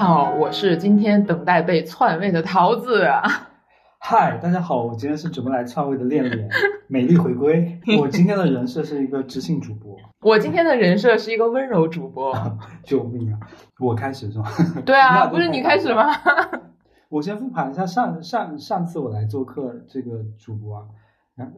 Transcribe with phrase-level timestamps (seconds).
[0.00, 3.06] 好，我是今天等待被篡位的桃子。
[3.98, 6.48] 嗨，大家好，我今天是准备来篡位的恋恋，
[6.88, 7.78] 美丽回归。
[8.00, 12.34] 我今天的人设是一个知性主播，我今天的人设是一个温柔主播。
[12.82, 13.38] 救命啊！
[13.78, 14.50] 我开始是吧？
[14.86, 16.06] 对啊， 不是你开始吗？
[17.10, 20.82] 我先复盘一下上上上次我来做客这个主播啊，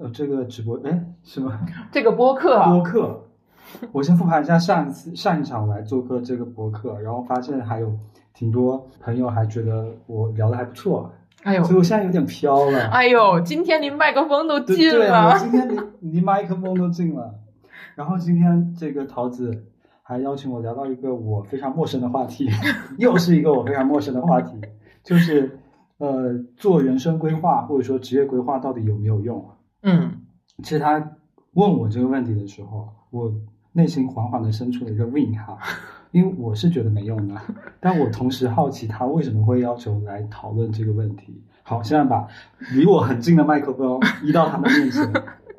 [0.01, 1.57] 呃，这个直播哎什么？
[1.93, 3.29] 这个播客播客。
[3.93, 7.97] 我先复盘一下上一次上一场我来做客这个博客，然后发现还有
[8.35, 11.13] 挺多朋友还觉得我聊的还不错。
[11.43, 12.89] 哎呦，所以我现在有点飘了。
[12.89, 15.07] 哎呦，今天离麦克风都近了。
[15.07, 17.35] 对，我今天离离麦克风都近了。
[17.97, 19.67] 然后今天这个桃子
[20.03, 22.49] 还邀请我聊到一个我非常陌生的话题，
[22.97, 24.61] 又是一个我非常陌生的话题，
[25.03, 25.59] 就是
[25.99, 29.45] 呃，做人生规划或者说职业规划到底有没有用？
[29.83, 30.13] 嗯，
[30.63, 31.17] 其实他
[31.55, 33.33] 问我这个问题的时候，我
[33.73, 35.59] 内心缓缓的生出了一个问号。
[36.13, 37.35] 因为我是觉得没用的，
[37.81, 41.43] 但我同时好奇他为什么会要求来讨论这个问题。
[41.65, 42.27] 好，现在把
[42.73, 45.13] 离我很近的麦克风 移到他们面前。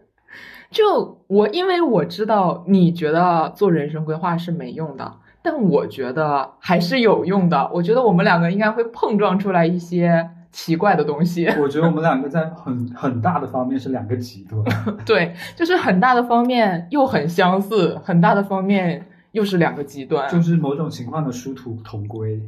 [0.69, 7.69] 就我，因为我知道你觉得做人生规划是没用的，但我觉得还是有用的。
[7.73, 11.47] 我觉得我们两个应该会碰撞出来一些奇怪的东西。
[11.59, 14.63] 我觉得我们两个在很很大的方面是两个极端。
[15.05, 19.07] 对，就是很大的方面又很相似，很大的方面。
[19.33, 22.39] 又是两个极端，就是某种情况的殊途同归，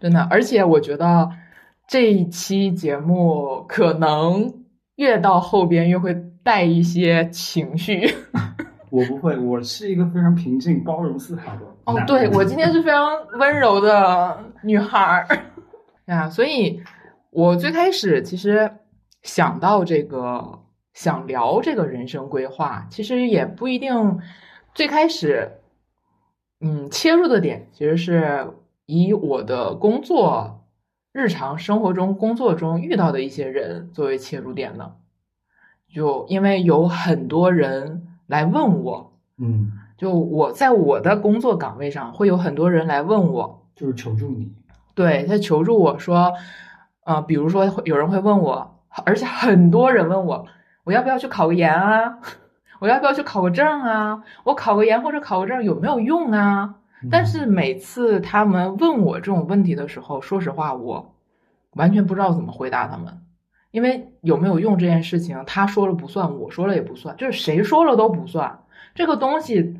[0.00, 0.20] 真的。
[0.28, 1.30] 而且我觉得
[1.86, 4.52] 这一期节目可能
[4.96, 8.12] 越到后边越会带一些情绪。
[8.90, 11.62] 我不会，我是一个非常平静、包容、思考的。
[11.84, 13.08] 哦，对，我今天是非常
[13.38, 15.28] 温柔的女孩儿
[16.12, 16.82] 啊，所以
[17.30, 18.68] 我最开始其实
[19.22, 20.58] 想到这个，
[20.94, 24.18] 想聊这个人生规划，其实也不一定
[24.74, 25.48] 最开始。
[26.60, 28.48] 嗯，切入的点其实是
[28.86, 30.64] 以我的工作、
[31.12, 34.96] 日常生活中、工作中遇到的一些人作为切入点的。
[35.88, 44.52] 就因为有很多人来问我，嗯，就我在我的工作岗位上会有很多人来问我，就是求助你。
[44.94, 46.32] 对他求助我说，
[47.04, 50.46] 呃，比如说有人会问我，而且很多人问我，
[50.84, 52.18] 我要不要去考个研啊？
[52.78, 54.22] 我要不要去考个证啊？
[54.44, 56.74] 我考个研或者考个证有没有用啊？
[57.10, 61.14] 但是每次他们问我这种问题的时候，说实话，我
[61.74, 63.20] 完全不知道怎么回答他们，
[63.70, 68.58] 因为有没有用这件事情，他说了不算，我说了也不算，就是谁说了都不算。
[68.94, 69.78] 这个东西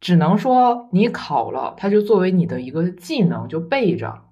[0.00, 4.22] 只能说你考了，它就作为你的一个技能就备着，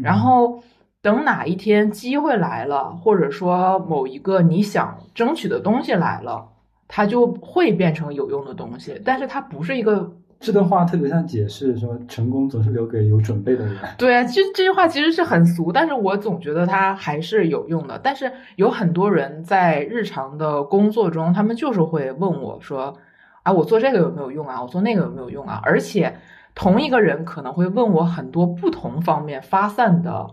[0.00, 0.62] 然后
[1.02, 6.48] 等哪一天机会来了，或者说某一个你想争取的东西来了。
[6.88, 10.12] 它就会变成有用的东西，但是它不是一个。
[10.40, 13.76] 这段话特别像解释说，成功总是留给有准备的人。
[13.98, 17.98] 对啊，其实这句话其实是很俗，但是我总觉得它还是有用的。
[18.00, 22.96] 但是有很多人在日常的工作中，他们就是会问我说
[23.42, 24.62] ：“啊，我做这个有没有用啊？
[24.62, 26.14] 我做那个有没有用啊？”而且
[26.54, 30.24] 同一个人可能会问我很多不同方面发散的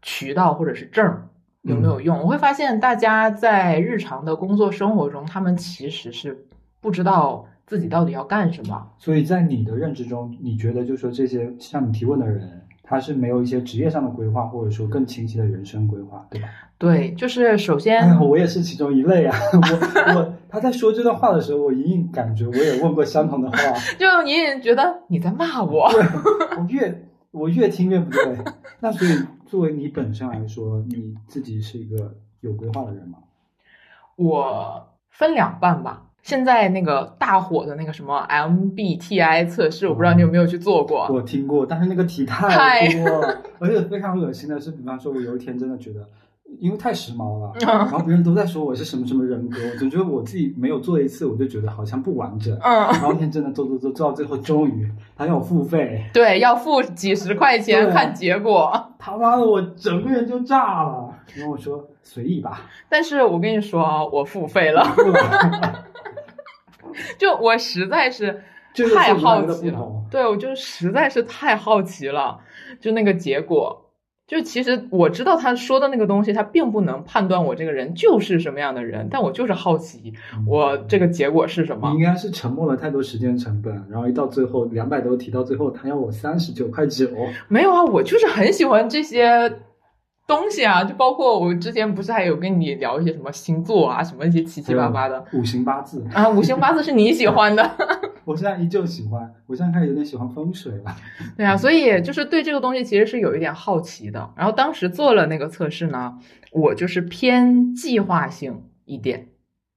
[0.00, 1.28] 渠道或者是证。
[1.62, 2.18] 有没有用？
[2.20, 6.46] 我会发现大家在日常的工作生活中，他们其实是
[6.80, 8.86] 不知道自己到底要干什么。
[8.98, 16.48] 所以在你的认知中，你觉得就是说这些向你提问的人，他是没有一些职业上的规划，或者说更清晰的人生规划，对吧？
[16.78, 19.36] 对，就是首先，我也是其中一类啊。
[19.52, 23.56] 我我他在说这段话的时候，我隐隐感觉我也问过相同的话，
[23.98, 25.90] 就隐隐觉得你在骂我。
[26.56, 28.38] 我越我越听越不对。
[28.80, 29.10] 那所以。
[29.50, 33.18] 作为你本身来说，你自己是一个有规划的人吗？
[34.14, 36.06] 我分两半吧。
[36.22, 41.08] 现在那个大火的那个什么 MBTI 测试，我不知道你有没有去做过。
[41.08, 46.08] 我听过，但是那个题太多了，而且非常恶心的是，比方说，我有一天真的觉得。
[46.58, 52.54] 因为太时髦了， 然后别人都在说我是什么什么人格，我总觉得我自己没有做一次，我就觉得好像不完整。
[52.62, 58.72] 嗯，然后天真的做做做做到最后，终于他要我付费，对，要付几十块钱看结果。
[58.98, 61.14] 他妈的，我整个人就炸了。
[61.34, 64.84] 然后我说随意吧，但是我跟你说啊，我付费了，
[67.16, 68.42] 就我实在是
[68.94, 69.78] 太好奇了，
[70.10, 72.40] 对我就实在是太好奇了，
[72.80, 73.86] 就那个结果。
[74.30, 80.14] 就其实我知道他说的那个东西，他并不能判断我这个人就是什么样的人，但我就是好奇，
[80.46, 81.90] 我这个结果是什么？
[81.90, 87.08] 你应该是沉默了太多时间成本，然后一到最后两百多提到最后，他要我三十九块九。
[87.48, 89.52] 没有啊，我就是很喜欢这些
[90.30, 97.68] 东西啊，就包括我之前不是还有跟你聊一些什么星座啊，什么一些七七八八的五行八字啊，五行八字是你喜欢的。
[98.24, 100.96] 我现在依旧喜欢，我现在开始有点喜欢风水了。
[101.36, 104.30] 对啊，所以就是对这个东西其实是有一点好奇的。
[104.36, 106.14] 然后当时做了那个测试呢，
[106.52, 109.26] 我就是偏计划性一点，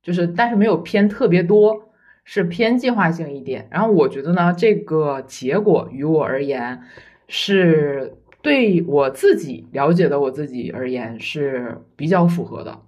[0.03, 1.89] 就是但是没有偏特别多，
[2.23, 3.67] 是偏计划性一点。
[3.71, 6.79] 然后我觉得呢，这个结果于我而言
[7.27, 8.13] 是
[8.43, 12.81] 对我自己了解的我自己而言是比较符合的。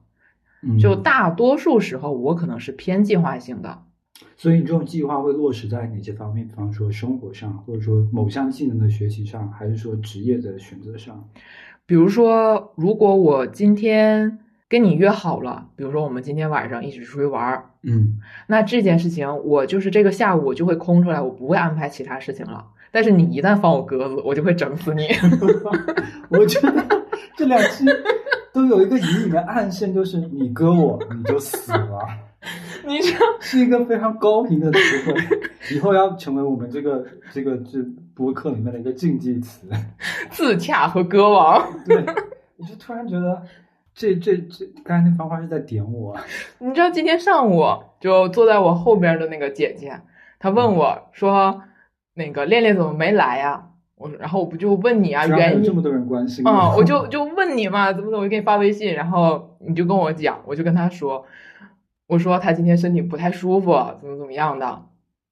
[0.62, 3.82] 嗯就大多数时候我可能是偏计划性的。
[4.38, 6.48] 所以你这种计划会落实在哪些方面？
[6.48, 11.30] 比方说生活上，或者说某项技能的学习上，还是说职业的选择上？
[11.86, 18.18] 比如说，如果我今天跟你约好了，比如说我们今天晚上一起出去玩儿，嗯，
[18.48, 22.66] 那这件事情我就是这个下午我就会空出来，我不会安排其他事情了。
[22.96, 25.10] 但是你一旦放我鸽子，我就会整死你。
[26.32, 27.06] 我觉得
[27.36, 27.84] 这两期
[28.54, 32.00] 都有一个隐隐的暗线，就是你割我，你就死了，
[32.88, 34.80] 你这是一个非常高频的词
[35.12, 35.14] 汇，
[35.76, 37.80] 以后要成为我们这个这个这
[38.14, 39.68] 播客里面的一个禁忌词。
[40.32, 41.98] 自洽和歌王，对，
[42.56, 43.44] 我就突然觉得
[43.94, 46.16] 这这这刚才那番话是在点我。
[46.60, 47.66] 你知道今天上午
[48.00, 50.00] 就坐在我后边的那个姐姐，
[50.40, 51.62] 她问我说
[52.16, 61.26] ：“那个恋恋怎么没来呀？”我，然后我不就问你啊，原因这么多人关心嗯，我就就问你嘛，怎么怎么，我就给你发微信，然后你就跟我讲，我就跟他说，
[62.08, 63.72] 我说他今天身体不太舒服，
[64.02, 64.84] 怎么怎么样的，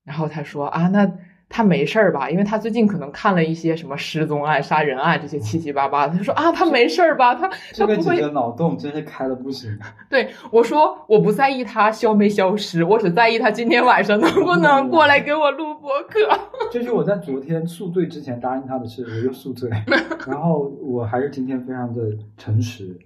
[0.06, 1.12] 然后他说啊，那
[1.56, 2.28] 他没事儿吧？
[2.32, 7.36] 因为他最近可能看了一些什么失踪案、杀人案这些七七八八的，他说啊，他没事儿吧？
[7.36, 9.78] 他这个他不会姐姐脑洞真是开的不行。
[10.10, 16.20] 对我说，我不在意他消没消失，我只在意他今天晚上能不能过来给我录播客。
[16.74, 19.70] 这是我在昨天宿醉之前答应他的事，我又宿醉，
[20.26, 22.02] 然后我还是今天非常的
[22.36, 22.98] 诚实、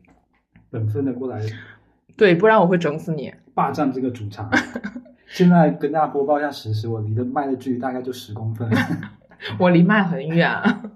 [0.69, 1.41] 本分的过来
[2.15, 3.33] 对，不然我会整死你。
[3.53, 4.49] 霸占这个主场。
[5.27, 8.69] 现在跟大家播报一下实时，我离的麦的距离大概就十公分。
[9.59, 10.51] 我离麦很远，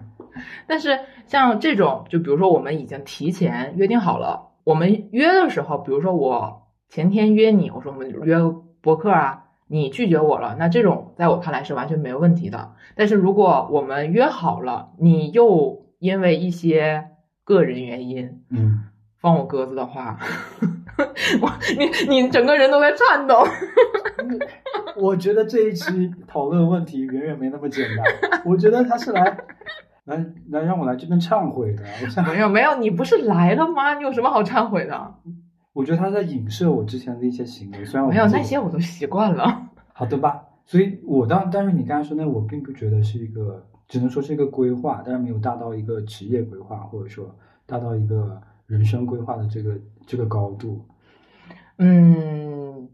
[0.66, 8.38] 但是像这种，就比如说我们已经提前约定好了，我们约的时候，比如说我前天约你，我说我们约
[8.82, 12.74] 博客啊，你拒绝我了，那这种在我看来是完全没有问题的。
[12.96, 17.10] 但是如果我们约好了，你又因为一些
[17.44, 18.86] 个人原因嗯，
[19.20, 20.18] 放我鸽子的话，
[21.42, 23.44] 我你你整个人都在颤抖。
[24.96, 28.42] 我觉得这一期讨论问题远远没那么简单。
[28.46, 29.38] 我觉得他是来
[30.06, 31.84] 来来让我来这边忏悔的。
[32.04, 33.96] 我想，没有没有，你不是来了吗？
[33.96, 35.16] 你有什么好忏悔的？
[35.74, 39.70] 我觉得他在影射我之前的一些行为，虽然我没有那些我都习惯了。
[39.94, 47.34] 好的吧，所以我当，但是你刚才说那，我并不觉得是一个，只能说是一个规划，但是没有大到一个职业规划，或者说
[47.66, 50.86] 大到一个人生规划的这个这个高度。
[51.84, 52.88] 嗯，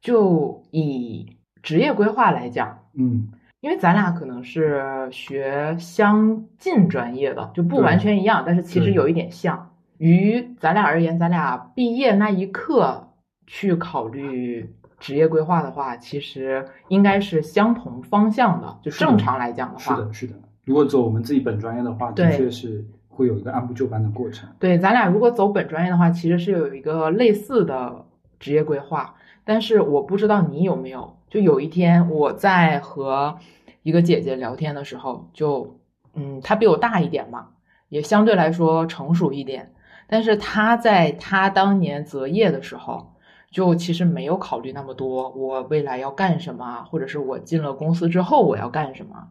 [0.00, 3.28] 就以职业规划来讲，嗯
[3.60, 9.70] 因为咱俩可能是学相近专业的，就不完全一样，但是其实有一点像。
[9.96, 13.14] 于咱俩而言，咱俩毕业那一刻
[13.46, 18.78] 去考虑职业规划的话，其实应该是相同方向的。
[18.82, 20.34] 就正常来讲的话，是的，是的。
[20.66, 24.46] 如果走我们自己本专业的话，的确是会有一个按部就班的过程。
[24.58, 28.04] 对，咱俩如果走本专业的话，其实是有一个类似的
[28.44, 31.16] 职业规划，但是我不知道你有没有。
[31.30, 33.38] 就有一天我在和
[33.82, 35.80] 一个姐姐聊天的时候，就
[36.12, 37.48] 嗯，她比我大一点嘛，
[37.88, 39.72] 也相对来说成熟一点，
[40.06, 43.14] 但是她在她当年择业的时候，
[43.50, 49.28] 就其实没有考虑那么多，我未来要干什么，或者是我进了公司之后我要干什么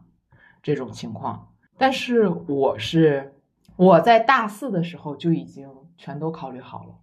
[0.60, 1.52] 这种情况。
[1.78, 3.32] 但是我是
[3.76, 6.94] 我在大四的时候就已经全都考虑好了，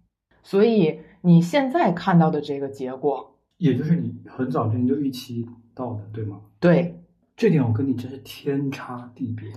[0.42, 6.40] 所以你现在看到的这个结果，也就是你很早之前就预期到的，对吗？
[6.60, 7.00] 对
[7.36, 9.48] 这点我跟你真是天差地别。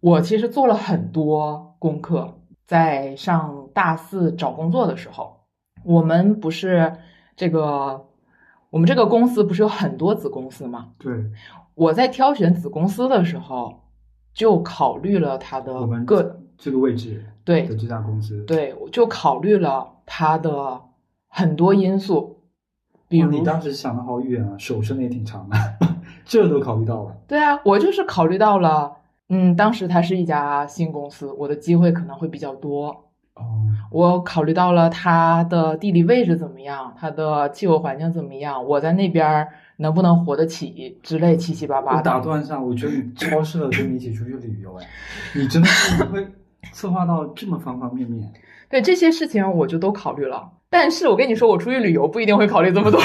[0.00, 2.34] 我其实做了很多功课，
[2.66, 5.40] 在上大四找工作的时候，
[5.84, 6.92] 我们不是
[7.36, 8.06] 这个，
[8.70, 10.90] 我们这个公司不是有很多子公司吗？
[10.98, 11.30] 对，
[11.74, 13.84] 我在挑选子公司的时候，
[14.34, 20.80] 就考虑了它的我们各这个位置对的这家公司，对，我就考虑了它的
[21.36, 22.38] 很多因素，
[23.08, 25.56] 比如哦你当时想的好远啊，手伸的也挺长的，
[26.24, 27.16] 这都考虑到了。
[27.26, 28.92] 对啊，我就是考虑到了，
[29.30, 32.88] 嗯，当时它是一家新公司，我的机会可能会比较多。
[33.34, 39.48] 哦，我考虑到了它的地理位置怎么样，它的气候环境怎么样，我在那边儿
[39.78, 42.20] 能不能活得起之类七七八八我打。
[42.20, 44.86] 断一下，我觉得你超适合跟你一起出去旅游，哎，
[45.34, 46.24] 你真的是会
[46.72, 48.32] 策划到这么方方面面。
[48.70, 53.00] 对这些事情我就都考虑了，但是我跟你说，我出去旅游不一定会考虑这么多。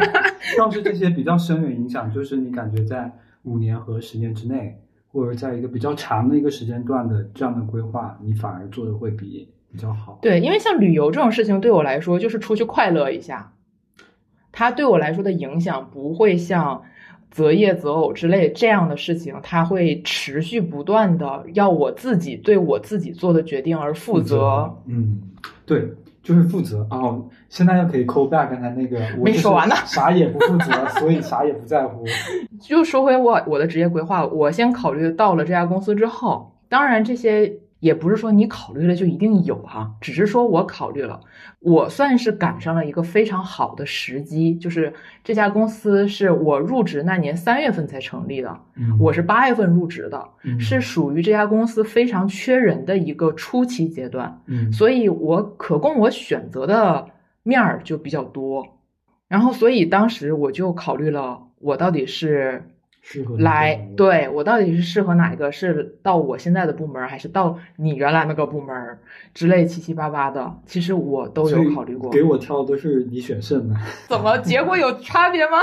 [0.58, 3.10] 倒是这些比较深远影响，就是你感觉在
[3.44, 10.18] 五年和十年之内，或者在一个比较长的一个时间段的这样的规划，你反而做的会比比较好。
[10.20, 13.50] 对，因为像旅游这种事情，对我来说就是出去快乐一下，
[14.52, 16.82] 它对我来说的影响不会像
[17.30, 24.70] 择业择偶之类这样的事情，它会持续不断的要我自己对我自己做的决定而负责。
[24.86, 25.18] 嗯，
[25.64, 25.90] 对，
[26.26, 26.86] 就是负责。
[26.90, 32.04] 哦，现在又可以 back 刚才那个，我就是没说完呢啥也不负责，所以啥也不在乎。
[32.60, 41.20] 就说回我我的职业规划，我先考虑到了这家公司之后，当然这些也不是说你考虑了就一定有哈、只是说我考虑了，
[41.60, 44.92] 我算是赶上了一个非常好的时机，就是
[45.22, 57.08] 这家公司是我入职那年三月份才成立的，嗯我是八月份入职的，嗯是属于这家公司非常缺人的一个初期阶段，嗯，所以我可供我选择的
[57.42, 58.66] 面儿就比较多，
[59.28, 62.70] 然后所以当时我就考虑了，我到底是
[63.08, 65.52] 适合来对我到底是适合哪一个？
[65.52, 68.98] 是到我现在的部门，还是到你原来那个部门儿
[69.32, 70.58] 之类七七八八的？
[70.66, 72.10] 其实我都有考虑过。
[72.10, 73.76] 给我挑的都是你选剩的，
[74.08, 75.58] 怎么结果有差别吗？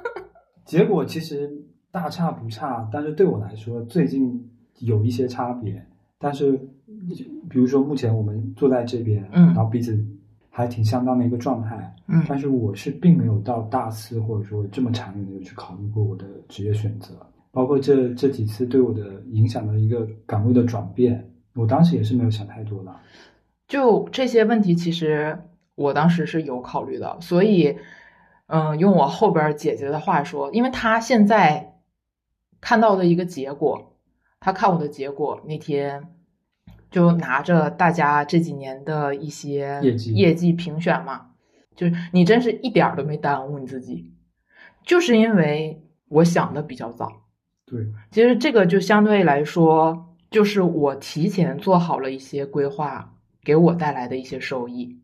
[0.64, 1.50] 结果其实
[1.92, 5.84] 大差不差，但是对我来说最近有一些差别。
[6.18, 6.52] 但是，
[7.50, 9.98] 比如说目前我们坐在这边，嗯然后彼此
[10.60, 17.14] 还挺相当的一个状态，嗯但是我是并没有到大四或者说这么长远的去考虑过我的职业选择，
[17.50, 22.94] 包括这这几次对我的影响的一个岗位的转变，我当时也是没有想太多的。
[23.66, 25.38] 就这些问题，其实
[25.74, 27.76] 我当时是有考虑的，所以，
[28.46, 31.74] 嗯，用我后边姐姐的话说，因为她现在
[32.60, 33.96] 看到的一个结果，
[34.40, 36.02] 她看我的结果那天
[36.90, 41.26] 就拿着大家这几年的一些业绩业绩评选嘛，
[41.76, 44.12] 就是你真是一点儿都没耽误你自己，
[44.84, 47.22] 就是因为我想的比较早。
[47.64, 53.12] 对，其实这个就相对来说，就是我提前做好了一些规划，
[53.44, 54.98] 给我带来的一些收益。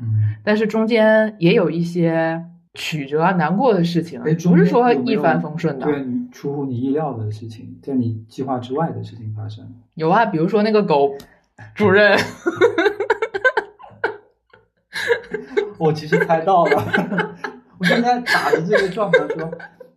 [0.00, 5.86] 嗯，但是中间也有一些曲折啊、难过的事情，不是说一帆风顺的。
[5.86, 9.72] 对你出乎你意料的事情，在你计划之外的事情发生。
[9.94, 11.16] 有啊，比如说那个狗
[11.76, 12.18] 主任，
[15.78, 17.36] 我其实猜到了，
[17.78, 19.48] 我现在打着这个状态说，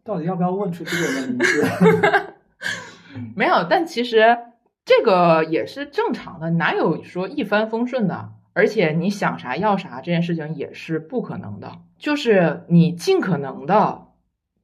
[0.03, 1.63] 到底要不要问出这个人的名字？
[3.36, 4.38] 没有，但其实
[4.86, 8.29] 这个也是正常的，哪有说一帆风顺的？
[8.53, 14.03] 而且你想啥要啥这件事情也是不可能的，就是你尽可能的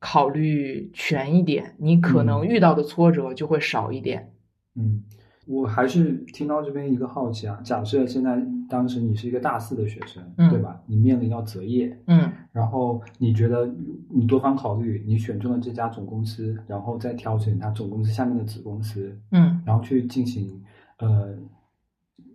[0.05, 4.33] 考虑全一点，你可能嗯遇到的挫折就会少一点。
[4.75, 5.01] 嗯，
[5.47, 10.77] 我还是听到这边一个好奇啊，假设现在当时你是一个大四的学生，嗯对吧？
[10.87, 13.73] 你面临要择业，嗯然后你觉得
[14.09, 20.61] 你多方考虑，你选中了这家总公司，然后再挑选它总公司下面的子公司，嗯然后去进行
[20.99, 21.33] 呃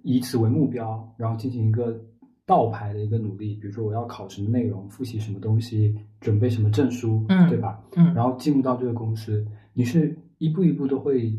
[0.03, 2.01] 以此为目标，然后进行一个
[2.49, 7.79] 倒排的一个努力，比如说我要考什么内容，复习什么东西，准备什么证书，嗯对吧？
[7.95, 11.39] 嗯，然后进入到这个公司，你是一步一步都会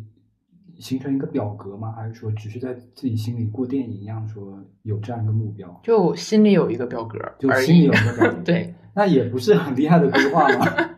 [0.78, 1.92] 形成一个表格吗？
[1.94, 5.82] 还是说只是在自己心里过电影一样说有这样一个目标？
[5.84, 7.92] 就心里有一个表格就心里有。
[7.92, 10.89] 一个表格， 对，那也不是很厉害的规划嘛。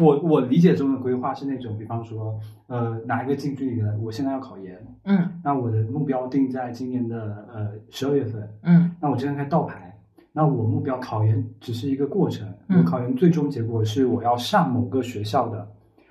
[0.00, 5.40] 我我理解中的规划是那种，比方说，呃，拿一个近距离的，我现在要考研，嗯。
[5.42, 8.90] 那我的目标定在今年的呃十二月份，嗯。
[9.00, 9.98] 那我这样开倒排，
[10.32, 12.78] 那我目标考研只是一个过程，嗯。
[12.78, 15.68] 我考研最终结果是我要上某个学校的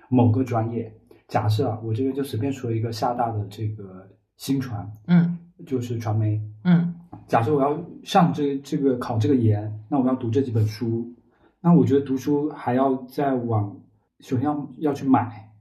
[0.10, 0.92] 某个专业。
[1.28, 5.38] 假设啊，我这边就随便说一个厦大的这个新传，嗯。
[5.66, 6.40] 就是传媒。
[6.64, 6.94] 嗯。
[7.28, 11.12] 假设我要上这这个考这个研，那我要读这几本书，
[11.68, 13.76] 那我觉得读书还要再往，
[14.22, 15.52] 首先要要去买，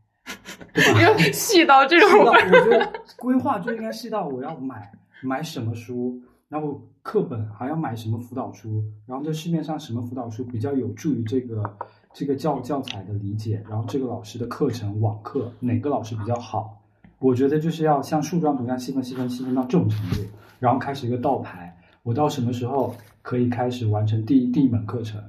[0.72, 1.02] 对吧？
[1.02, 4.88] 要细到这细到种我觉得 规划就应该细到我要买
[5.20, 11.76] 买什么书，然后课本还要买什么辅导书，然后这市面上什么辅导书比较有助于这个
[12.14, 16.84] 这个教教材的理解，然后这个老师的课程网课哪个老师比较好，
[17.18, 20.22] 我觉得就是要像树状图一样细分细分细分到这种程度，
[20.60, 25.20] 然后开始一个倒排，我到什么时候可以开始完成第一第一门课程，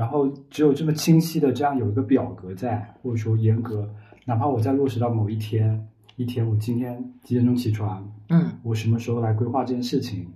[0.00, 3.86] 然后只有这么清晰的这样有一个表格在，或者说严格，
[4.24, 10.26] 哪怕我在落实到某一天，一天我今天几点钟起床，嗯我什么时候来规划这件事情，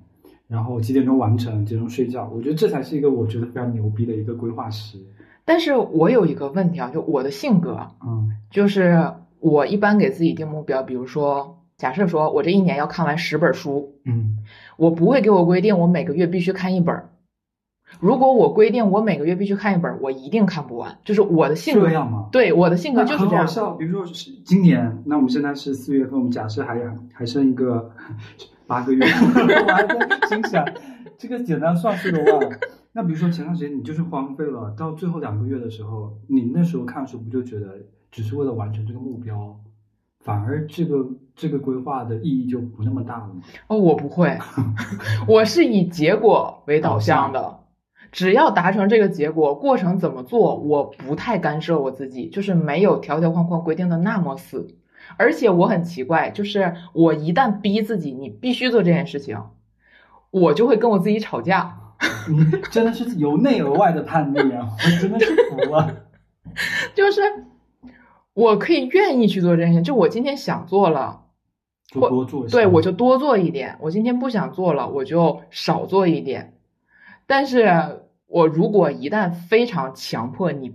[0.47, 4.99] 然后几点钟完成，几点钟睡觉，我觉得这才是一个我觉得非常牛逼的一个规划师。
[5.47, 14.41] 但是我有一个问题啊，就我的性格，嗯就是我一般给自己定目标，比如说，假设说我这一年要看完十本书，嗯
[14.77, 17.09] 我不会给我规定我每个月必须看一本儿，
[18.01, 20.99] 如果我规定我每个月必须看一本，我一定看不完。
[21.05, 22.29] 就是我的性格这，样吗？
[22.33, 23.31] 对我的性格就是这样。
[23.31, 23.71] 很好笑。
[23.73, 26.79] 比如说是今年，那我们现在是四月份，我们假设还
[27.13, 27.91] 还剩一个
[28.67, 30.67] 八个月， 我还在心想
[31.17, 32.41] 这个简单算术的话。
[32.93, 37.67] 那比如说前段时间你就是荒废了，到最后两个月的时候，你那时候看书不就觉得
[38.11, 39.59] 只是为了完成这个目标，
[40.21, 43.43] 反而这个这个规划的意义就不那么大了吗？
[43.67, 44.39] 哦，我不会，
[45.27, 47.64] 我是以结果为导向的。
[48.15, 54.69] 只要达成这个结果，过程怎么做，我不太干涉我自己，就是没有条条框框规定的那么死。
[55.17, 59.37] 而且我很奇怪，就是我一旦逼自己，你必须做这件事情，
[60.31, 61.77] 我就会跟我自己吵架。
[62.29, 64.69] 你真的是由内而外的叛逆啊！
[64.79, 66.05] 我真的是服了。
[66.95, 67.21] 就是
[68.33, 71.23] 我可以愿意去做这件事，就我今天想做了，
[71.89, 76.53] 就多做对我就多做一点；我今天不想做了，我就少做一点。
[77.27, 78.04] 但是
[78.35, 80.75] 我如果一旦非常强迫你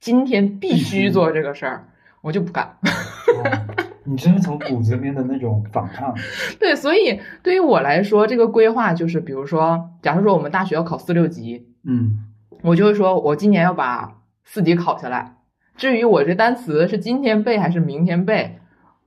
[0.00, 1.88] 今天必须做这个事儿，
[2.20, 2.76] 我就不干。
[2.84, 6.12] 哦你真是从骨子里面的那种反抗。
[6.58, 12.18] 对，所以对于我来说，这个规划就是，比如说，假如说我们大学要考四六级，嗯，
[12.62, 15.36] 我就会说我今年要把四级考下来。
[15.76, 18.58] 至于我这单词是今天背还是明天背，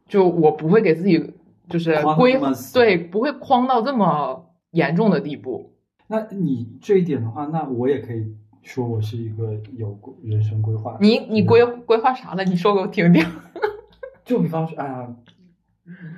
[0.07, 1.33] 就我不会给自己
[1.69, 2.39] 就是规
[2.73, 5.72] 对，不会框到这么严重的地步。
[6.13, 8.23] 那你这一点的话，那我也可以
[8.61, 10.99] 说我是一个有人生规划的。
[11.01, 12.43] 你你规规划啥了？
[12.43, 13.25] 你说给我听听。
[14.23, 15.15] 就比方说，哎呀，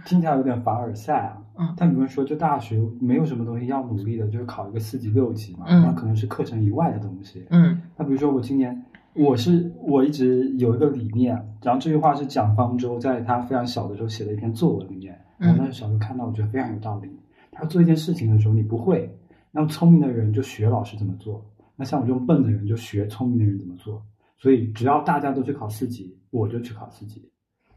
[0.06, 1.38] 听起来有点凡尔赛啊。
[1.58, 7.46] 嗯但比方说，就大学没有什么东西要努力的，就是考一个四级六级嘛，嗯那可能是课程以外的东西。
[7.50, 8.84] 嗯那比如说我今年，
[9.14, 11.34] 我是我一直有一个理念，
[11.64, 17.10] 然后这句话是蒋方舟在他非常小的时候写的一篇作文里面，然后那时候小时候看到，我觉得非常有道理。
[17.54, 19.10] 他做一件事情的时候，你不会，
[19.58, 24.06] 那聪明的人就学老师怎么做，那像我这种笨的人就学聪明的人怎么做。
[24.38, 27.22] 所以只要大家都去考四级，我就去考四级；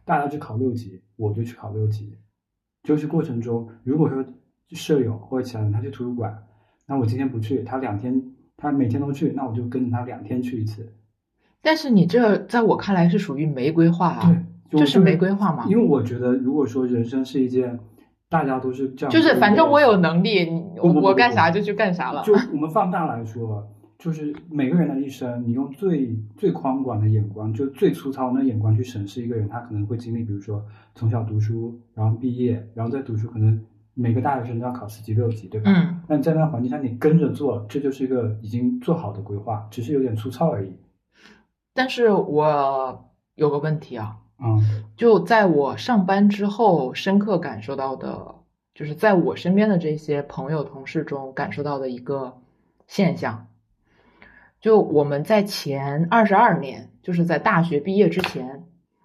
[0.04, 2.18] 大家去考六级，我就去考六级。
[2.82, 4.25] 就是过程中，如果说
[4.71, 6.36] 舍友或者其他人他去图书馆，
[6.84, 8.21] 那我今天不去，他两天
[8.56, 10.93] 他每天都去，那我就跟着他两天去一次。
[11.62, 15.64] 但是你这在我看来是属于没规划啊，对，这是没规划吗？
[15.69, 17.78] 因为我觉得，如果说人生是一件
[18.30, 20.47] 大家都是这样，就是反正我有能力，
[20.82, 22.23] 我我干啥就去干啥了。
[22.23, 23.67] 就我们放大来说，
[23.99, 30.64] 就是每个人的一生，你用最最宽广的眼光，就最粗糙的眼光去审视一个人，他可能会经历，比如说
[30.95, 33.64] 从小读书，然后毕业，然后再读书，可能
[33.95, 35.73] 每个大学生都要考四级六级，对吧？
[35.75, 40.76] 嗯，那你在那环境下，你跟着做，这就是一个已经做好的规划，只是有点粗糙而已。
[41.75, 44.84] 但是我有个问题啊，嗯。
[44.96, 48.34] 就在我上班之后，深刻感受到的，
[48.74, 52.38] 就是在我身边的这些朋友、同事中感受到的一个
[52.86, 53.46] 现象，
[54.60, 58.64] 就我们在前二十二年，就是在大学毕业之前，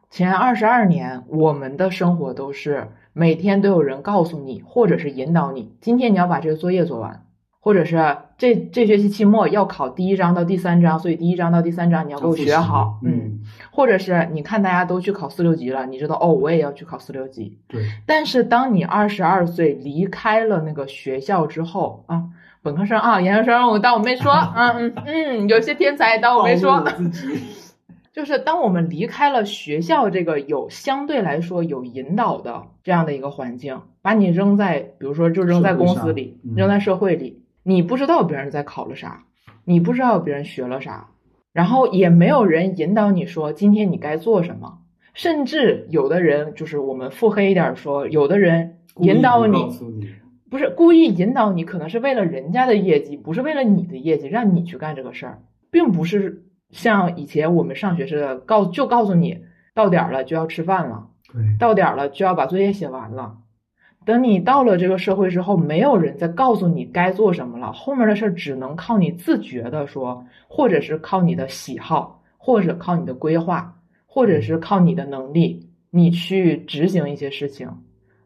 [0.10, 7.26] 前二十二年，我们的生活都是每天都有人告诉你，或者是引导你，今天你要把这个作业做完，
[7.60, 13.40] 或者是这这学期期末要考第一章到第三章，所以第一章到第三章你要给我学好，嗯，
[13.72, 17.58] 或者是你看大家都去考四六级了，你知道哦，我也要去考四六级。
[17.70, 22.24] 对，但是当你二十二岁离开了那个学校之后啊，
[22.62, 26.84] 本科生啊，研究生我当我没说， 嗯嗯嗯，有些天才当我没说
[28.12, 36.56] 就是当我们离开了学校这个有相对来说有引导的这样的一个环境，把你扔在比如说就扔在公司里，嗯。
[36.58, 39.24] 扔在社会里，你不知道别人在考了啥，
[39.64, 41.08] 你不知道别人学了啥，
[41.54, 44.80] 然后也没有人引导你说今天你该做什么，
[45.14, 50.10] 甚至有的人就是我们腹黑一点说，有的人引导你你，
[50.50, 55.40] 不是故意引导你，可能是为了人家的业绩，不是为了你的业绩，让你去干这个事儿，
[55.72, 59.40] 并不是像以前我们上学似的告就告诉你
[59.74, 63.38] 到点儿了就要吃饭了，对，到点儿了就要把作业写完了。
[64.06, 77.70] 等你到了这个社会之后，没有人再告诉你该做什么了，后面的事儿只能靠你自觉的说，或者是靠你的喜好，或者靠你的规划，或者是靠你的能力，你去执行一些事情。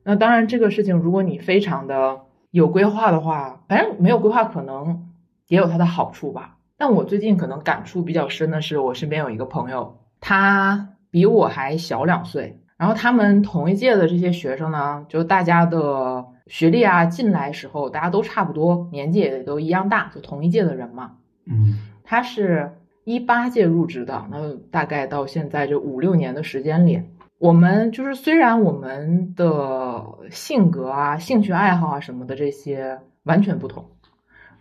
[0.03, 5.09] 那当然，这个事情如果你非常的有规划的话，反正没有规划可能
[5.47, 6.55] 也有它的好处吧。
[6.77, 21.13] 但我最近可能感触比较深的是，我身边有一个朋友，他比我还小两岁，然后他们同一届的这些学生呢，就大家的学历啊，进来时候大家都差不多，年纪也都一样大，就同一届的人嘛。
[21.45, 22.71] 嗯他是
[23.03, 27.01] 一八届入职的，那大概到现在这五六年的时间里，
[27.39, 33.83] 我们就是虽然我们的性格啊、兴趣爱好啊什么的这些完全不同，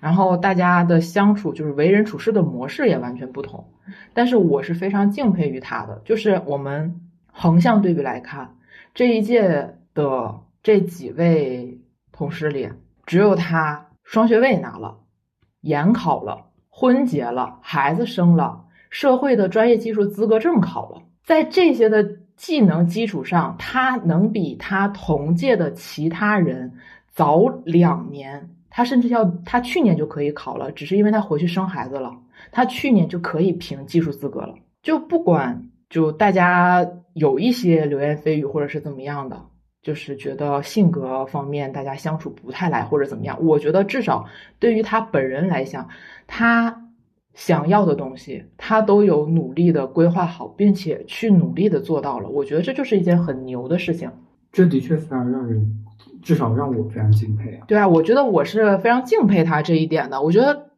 [0.00, 3.64] 然后大家的相处就是为人处事的模式也完全不同。
[4.12, 7.00] 但是我是非常敬佩于他的，就是我们
[7.38, 8.56] 横向对比来看，
[8.94, 11.78] 这一届的这几位
[12.10, 12.70] 同事里，
[13.04, 14.96] 只有他双学位拿了，
[15.60, 22.02] 研考了，婚结了，孩子生了，社会的专业技术资格证考了，在这些的
[22.36, 26.72] 技能基础上，他能比他同届的其他人
[27.12, 28.48] 早两年。
[28.70, 32.14] 他甚至要他去年就可以考了，只是因为他回去生孩子了。
[32.50, 34.54] 他去年就可以评技术资格了。
[34.82, 39.40] 就不管就大家有一些流言蜚语或者是怎么样的，
[39.82, 43.38] 就是觉得性格方面大家相处不太来或者怎么样。
[43.42, 44.26] 我觉得至少
[44.58, 45.88] 对于他本人来讲，
[46.26, 46.90] 他
[47.32, 52.28] 想要的东西他都有努力的规划好，并且去努力的做到了。
[52.28, 54.10] 我觉得这就是一件很牛的事情。
[54.52, 55.82] 这的确非常让人。
[56.22, 57.64] 至少让我非常敬佩啊！
[57.68, 60.20] 对啊，我觉得我是非常敬佩他这一点的。
[60.20, 60.70] 我觉得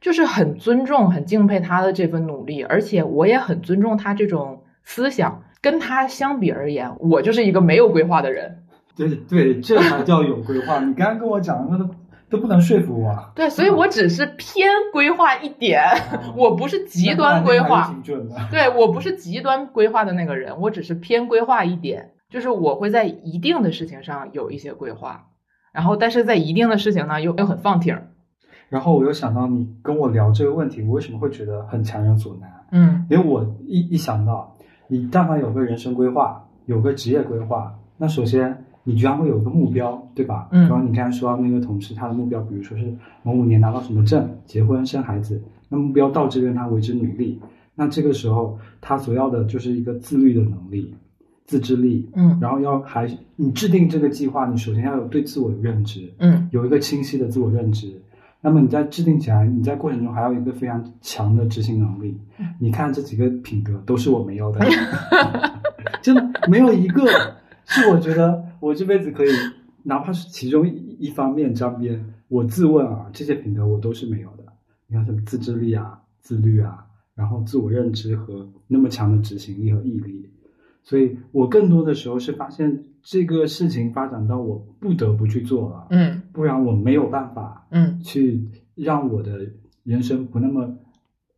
[0.00, 5.44] 就是很尊重、很敬佩他的这份努力，而且我也很尊重他这种思想。
[5.68, 8.62] 跟他相比而言，我就是一个没有规划的人。
[8.96, 10.78] 对对，这才叫有规划。
[10.78, 11.90] 你刚刚跟我讲的都
[12.30, 13.32] 都不能说服我。
[13.34, 15.82] 对，所以我只是偏规划一点，
[16.36, 17.92] 我不是极端规划。
[18.48, 22.12] 对我不是极端规划的那个人，我只是偏规划一点。
[22.30, 25.26] 就是我会在一定的事情上有一些规划，
[25.72, 27.98] 然后但是在一定的事情呢又又很放挺。
[28.68, 32.50] 然后我又想到你跟我聊这个问题，我为什么会觉得很强人所难？
[32.72, 34.55] 嗯，因为我一一想到
[34.88, 40.48] 你但凡有个人生规划，有个职业规划，那首先你居然会有个目标，对吧？
[40.52, 40.68] 嗯。
[40.68, 47.40] 然后你刚才说到那个同事，他的目标，比如说是某五年拿到什么证，结婚生孩子，那目标到这边他为之努力，
[47.74, 50.94] 那这个时候他所要的就是一个自律的能力。
[51.48, 57.86] 自制力，嗯，然后要还你制定这个计划，你首先要有对自我的认知，嗯，有一个清晰的自我认知。
[58.46, 62.16] 那么你在制定起来，你在过程中还有一个非常强的执行能力。
[62.60, 64.64] 你看这几个品德都是我没有的，
[66.00, 67.04] 真的没有一个
[67.64, 69.30] 是我觉得我这辈子可以，
[69.82, 70.64] 哪怕是其中
[70.96, 74.44] 一方面沾边，我自问啊，这些品德我都是没有的。
[74.86, 80.30] 你看什么自制力啊、自律啊，然后自我认知和那么强的执行力和毅力。
[80.86, 88.40] 所以我更多的时候是发现这个事情发展到我不得不去做了，嗯，不然我没有办法，嗯，去
[88.76, 89.50] 让我的
[89.82, 90.78] 人生不那么，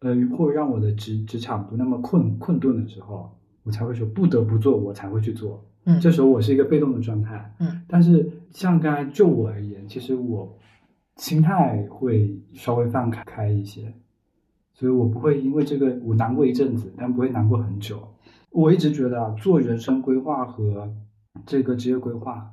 [0.00, 10.58] 呃，或者让我的职职场不那么困困顿的时候，我才会说不得不做，我才会去做，嗯，这时候我是一个被动的状态，嗯，但是像刚才就我而言，其实我
[11.16, 13.94] 心态会稍微放开一些，
[14.74, 18.06] 所以我不会因为这个我难过一阵子，但不会难过很久。
[18.50, 20.90] 我一直觉得啊，做人生规划和
[21.46, 22.50] 这个职业规划，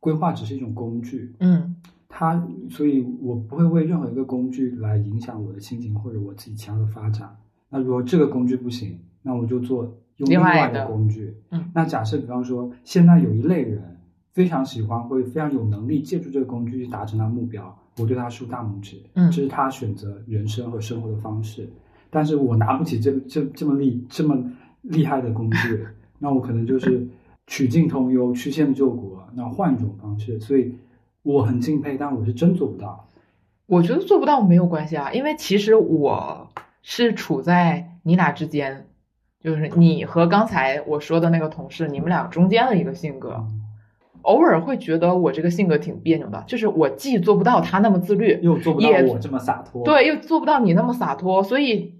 [0.00, 1.34] 规划只是一种工具。
[1.40, 1.76] 嗯，
[2.08, 7.36] 它，所以我不会为任何一个工具来影响我的心情或者我自己其他的发展。
[7.68, 9.84] 那如果这个工具不行，那我就做
[10.16, 11.36] 用另外的工具。
[11.50, 13.98] 嗯，那假设比方说，现在有一类人
[14.32, 19.02] 非常喜欢，会非常有能力借助这个工具去达成他目标，我对他竖大拇指。
[19.14, 21.68] 嗯，这是他选择人生和生活的方式。
[22.10, 24.42] 但是我拿不起这这这么力这么。
[24.82, 25.86] 厉害的工具，
[26.18, 27.06] 那我可能就是
[27.46, 30.38] 曲径通幽、曲线救国，那换一种方式。
[30.40, 30.74] 所以
[31.22, 33.08] 我很敬佩，但我是真做不到。
[33.66, 36.48] 我觉得做不到没有关系啊，因为其实我
[36.82, 38.86] 是处在你俩之间，
[39.40, 43.46] 就是你和刚才我说的那个同事，你们俩中间的一个性格。
[44.22, 51.94] 偶尔会觉得我这个性格挺别扭的，就是我既做不到他那么自律，又做不到我这么洒脱，对，又做不到你那么洒脱，所以。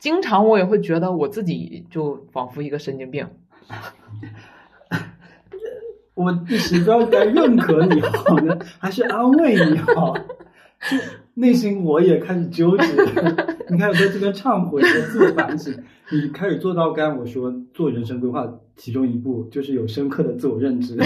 [0.00, 3.28] 经常我也会觉得我自己就仿佛一个神经病，
[6.14, 10.16] 我一时不知道该认可你好呢，还是安慰你好，
[10.88, 10.96] 就
[11.34, 12.86] 内心我也开始纠结。
[13.68, 20.96] 你看我，在这边忏悔和自我反省，你开始做到刚才我说做人生规划其中一步，就是有深刻的自我认知。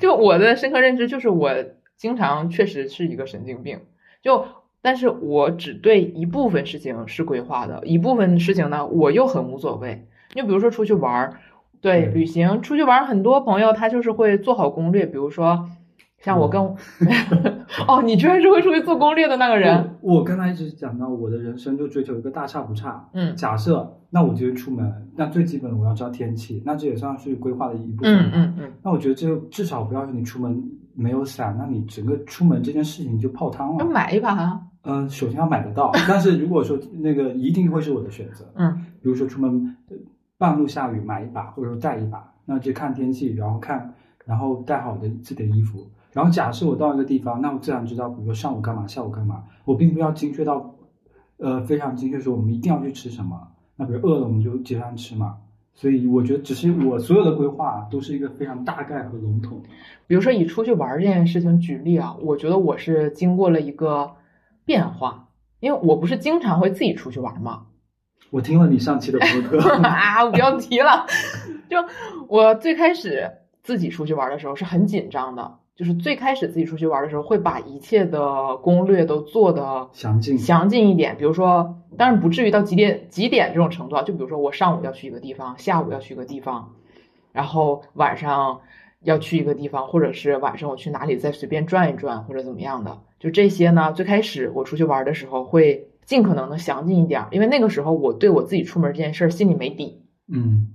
[0.00, 1.52] 就我的深刻认知，就是我
[1.96, 3.78] 经常确实是一个神经病，
[4.20, 4.44] 就。
[4.82, 10.06] 但是我只对一部分事情是规划的，一部分事情呢，我又很无所谓。
[10.34, 11.34] 你比如说出去玩儿，
[11.80, 15.06] 对旅行出去玩儿，很多朋友他就是会做好攻略。
[15.06, 15.68] 比如说，
[16.18, 16.60] 像我跟
[17.86, 19.96] 哦，你居然是会出去做攻略的那个人。
[20.00, 23.08] 我刚才一直讲到我的人生就追求一个大差不差。
[23.12, 28.12] 嗯，假设那我今天出门，那最基本的我要知道天气，那这也算是规划的一部分。
[28.12, 28.72] 嗯嗯嗯。
[28.82, 30.60] 那我觉得这至少不要说你出门
[30.94, 33.84] 没有伞，那你整个出门这件事情就泡汤了。
[33.84, 34.60] 要买一把啊。
[34.84, 39.76] 嗯，首先要买得到，但是如果说那个一定会是我的选择，嗯，比如说出门
[40.38, 50.74] 半路下雨买一把，或者说带一把，那就看天气，然后看，然后带好的自己的衣服，然后假设我到一个地方，那我自然知道，比如说上午干嘛，下午干嘛，我并不要精确到，
[51.38, 53.48] 呃，非常精确说我们一定要去吃什么。
[53.76, 55.36] 那比如饿了，我们就街上吃嘛。
[55.74, 59.62] 所以我觉得，只是我所有的规划都是一个非常大概和笼统。
[60.06, 64.10] 比如说以出去玩这件事情举例啊，我觉得我是经过了一个
[64.64, 65.28] 变化，
[65.60, 67.66] 因为我不是经常会自己出去玩嘛。
[68.30, 71.06] 我听了你上期的播客 啊，不要提了。
[71.68, 71.76] 就
[72.28, 73.30] 我最开始
[73.62, 81.16] 自己出去玩的时候是很紧张的，就是最开始自己出去玩的时候会把一切的攻略都做的详尽详尽一点。
[81.18, 84.02] 比如说，当然不至于到几点几点这种程度啊。
[84.02, 86.72] 就比如说我上午要去一个地方，下午要去一个地方，
[87.32, 88.60] 然后晚上
[89.02, 92.98] 要去一个地方，或者是晚上我去哪里再随便转一转或者怎么样的。
[93.22, 95.88] 就这些呢，最开始我出去玩的时候会。
[96.04, 100.02] 尽可能的详尽一点，因为那个时候我对我自己出门这件事儿心里没底。
[100.26, 100.66] 嗯，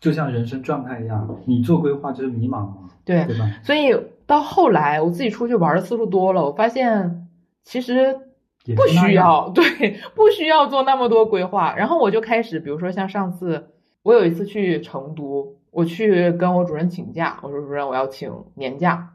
[0.00, 3.50] 就像人生状态一样，你做规划就是迷茫嘛，对对吧？
[3.62, 3.94] 所以
[4.26, 7.28] 到后来我自己出去玩的次数多了，我发现
[7.64, 8.18] 其实
[8.74, 9.62] 不需要，对，
[10.14, 11.76] 不需要做那么多规划。
[11.76, 13.68] 然后我就开始，比如说像上次
[14.02, 19.11] 我有一次去成都，我去跟我主任请假，我说主任我要请年假，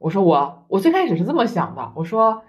[0.00, 2.42] 我说我我最开始是这么想的，我说。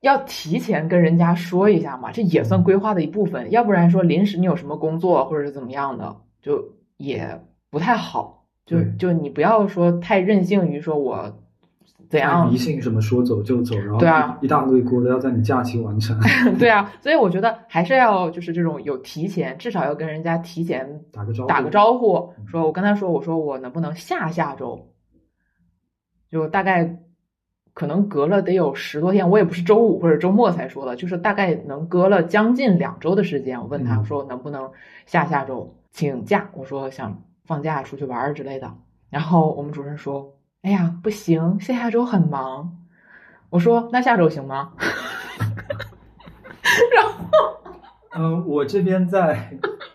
[0.00, 3.50] 要提前跟人家说一下嘛，这也算规划的一部分。
[3.50, 6.62] 要不然说临时你有什么工作或者是怎么样的，就
[6.98, 8.44] 也不太好。
[8.66, 11.34] 就就你不要说太任性于说我
[12.10, 16.20] 怎样迷信什么说走就走，然后对啊一大堆锅都要在你假期完成。
[16.60, 24.86] 对啊，所以我觉得还是要就是这种有提前，至少要跟人家提前打个招呼，打个招呼，说我跟他说，我说我能不能下下周，
[26.34, 26.98] 就大概。
[27.76, 33.60] 可能隔了得有十多天，我也不是周五或者周末才说的，就是大概能隔了将近两周的时间。
[33.60, 34.70] 我问他说能不能
[35.06, 38.72] 下下周请假，我说想放假出去玩之类的。
[39.10, 42.78] 然后我们主任说：“哎呀，不行，下下周很忙。”
[43.50, 44.74] 我说：“那下周行吗？”
[46.94, 47.60] 然后，
[48.14, 49.50] 嗯，我这边在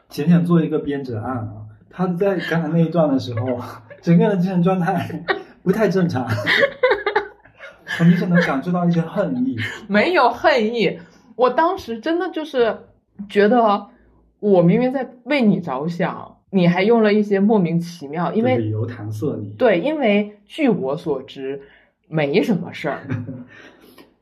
[0.09, 1.53] 浅浅做一个编者案啊，
[1.89, 3.57] 他在刚才那一段的时候，
[4.01, 5.23] 整个人的精神状态
[5.63, 6.27] 不太正常。
[7.85, 10.99] 很明显能感受到一些恨意，没有恨意。
[11.35, 12.77] 我当时真的就是
[13.27, 13.87] 觉得，
[14.39, 19.49] 我明明在为你着想，你还用了一些莫名其妙，因为理由搪塞你。
[19.57, 21.61] 对，因为据我所知，
[22.07, 23.01] 没什么事儿。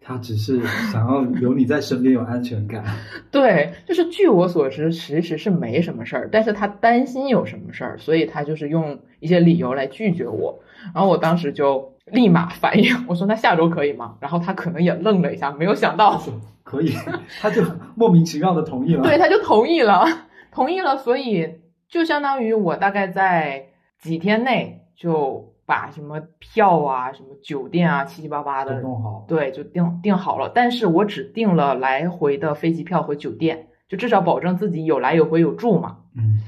[0.08, 2.84] 他只是想要有你在身边有安全感。
[3.30, 10.58] 对，就是据我所知，其实是没什么事儿，但是他担心有什么事儿，所以他就是用一些理由来拒绝我。
[10.94, 11.94] 然后我当时就。
[12.10, 14.16] 立马反应， 我说那下周可以吗？
[14.22, 16.18] 然后他可能也愣了一下，没有想到
[16.64, 16.94] 可以，
[17.42, 17.62] 他就
[17.96, 19.04] 莫名其妙的同意了。
[19.04, 20.06] 对，他就同意了，
[20.50, 21.46] 同意了，所以
[21.90, 23.66] 就相当于我大概在
[24.00, 30.50] 几天内就把什么票啊、什么酒店啊、七七八八的弄好，对，就订订好了。
[30.56, 35.98] 但是我只订了来回的飞机票和酒店，就至少保证自己有来有回有住嘛。
[36.16, 36.40] 嗯，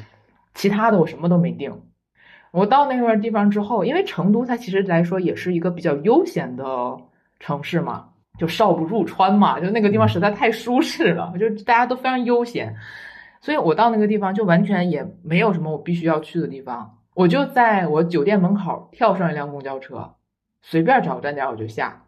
[0.54, 1.82] 其他的我什么都没订。
[2.52, 6.98] 我到那块地方之后，因为成都它其实来说也是一个比较悠闲的
[7.42, 8.08] 城市嘛，
[8.40, 12.74] 就少不入川嘛，就那个地方实在太舒适了，就大家都非常悠闲，
[13.42, 20.16] 所以我到那个地方就完全也没有什么我必须要去的地方，我就在我酒店门口跳上一辆公交车，
[20.62, 22.06] 随便找个站点我就下，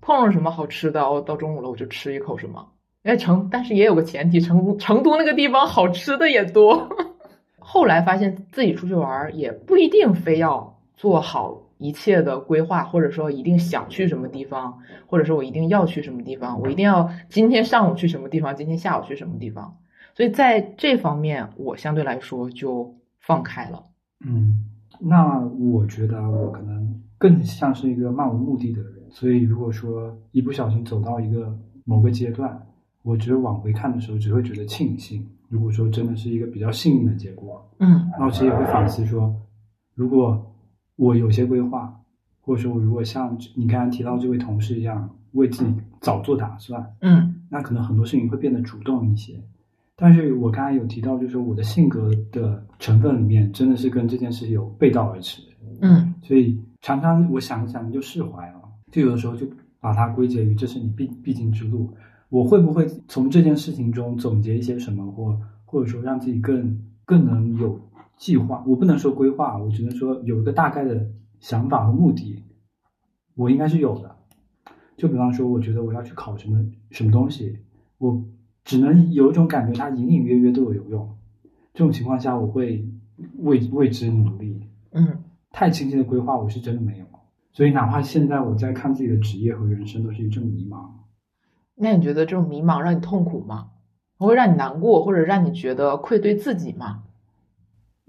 [0.00, 2.70] 碰上什么好吃的，我到中午了我就吃一口什么。
[3.02, 6.88] 哎，成，但是也有个前提，成都成都那个地方好吃的也多。
[7.60, 19.76] 后来发现自己出去玩也不一定非要做好一切的规划，或者说一定想去什么地方，或者说我一定要去什么地方，我一定要今天上午去什么地方，今天下午去什么地方。
[20.14, 23.82] 所以在这方面，我相对来说就放开了。
[24.26, 24.64] 嗯，
[25.00, 32.66] 那我觉得我可能更像是一个漫无目的的人，所以如果说一不小心走到一个某个阶段，
[33.02, 35.26] 我只有往回看的时候，只会觉得庆幸。
[35.48, 39.34] 如果说真的是一个比较幸运的结果，嗯，那我其实也会反思说，
[39.94, 40.54] 如果
[40.96, 42.00] 我有些规划，
[42.40, 49.34] 或者说我如果像你刚才提到这位同事一样，为自己早做打算，嗯，那可能很多事情会变得主动一些。
[49.96, 55.42] 但是我刚才有提到，就是我的性格的成分里面，真的是跟这件事有背道而驰，
[55.80, 59.46] 嗯，所以常常我想一想就释怀了，就有的时候就
[59.78, 61.92] 把它归结于这是你必必经之路。
[62.28, 67.80] 我会不会从这件事情中总结一些什么，或或者说让自己更更能有
[68.16, 68.64] 计划？
[68.66, 71.06] 我不能说规划，我只能说有一个大概的
[71.38, 72.42] 想法和目的，
[73.36, 74.16] 我应该是有的。
[74.96, 77.58] 就比方说，我觉得我要去考什么什么东西，
[77.98, 78.24] 我
[78.64, 81.16] 只能有一种感觉，它隐隐约约对我有用。
[81.72, 82.88] 这种情况下，我会
[83.38, 84.60] 为为之努力。
[84.92, 87.04] 嗯，太清晰的规划，我是真的没有。
[87.52, 90.88] 所以哪怕现在我在看自己的职业和人生，都是一阵迷茫。
[91.76, 93.70] 那你觉得这种迷茫让你痛苦吗？
[94.16, 97.02] 会让你难过，或者让你觉得愧对自己吗？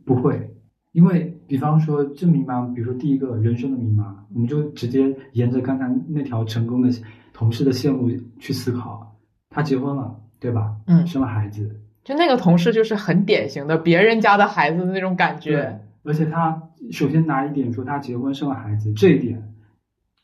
[0.05, 0.55] 不会，
[0.93, 6.89] 因为比方说这迷茫，比如说第一个人生的迷茫，我们就直接沿着刚才那条成功的
[7.33, 9.17] 同事的线路去思考。
[9.49, 10.75] 他结婚了，对吧？
[10.85, 15.81] 嗯，生了孩子，就那个同事就是很典型的别人家的孩子的那种感觉。
[16.03, 19.51] 而且他首先拿一点说他结婚生了孩子，这一点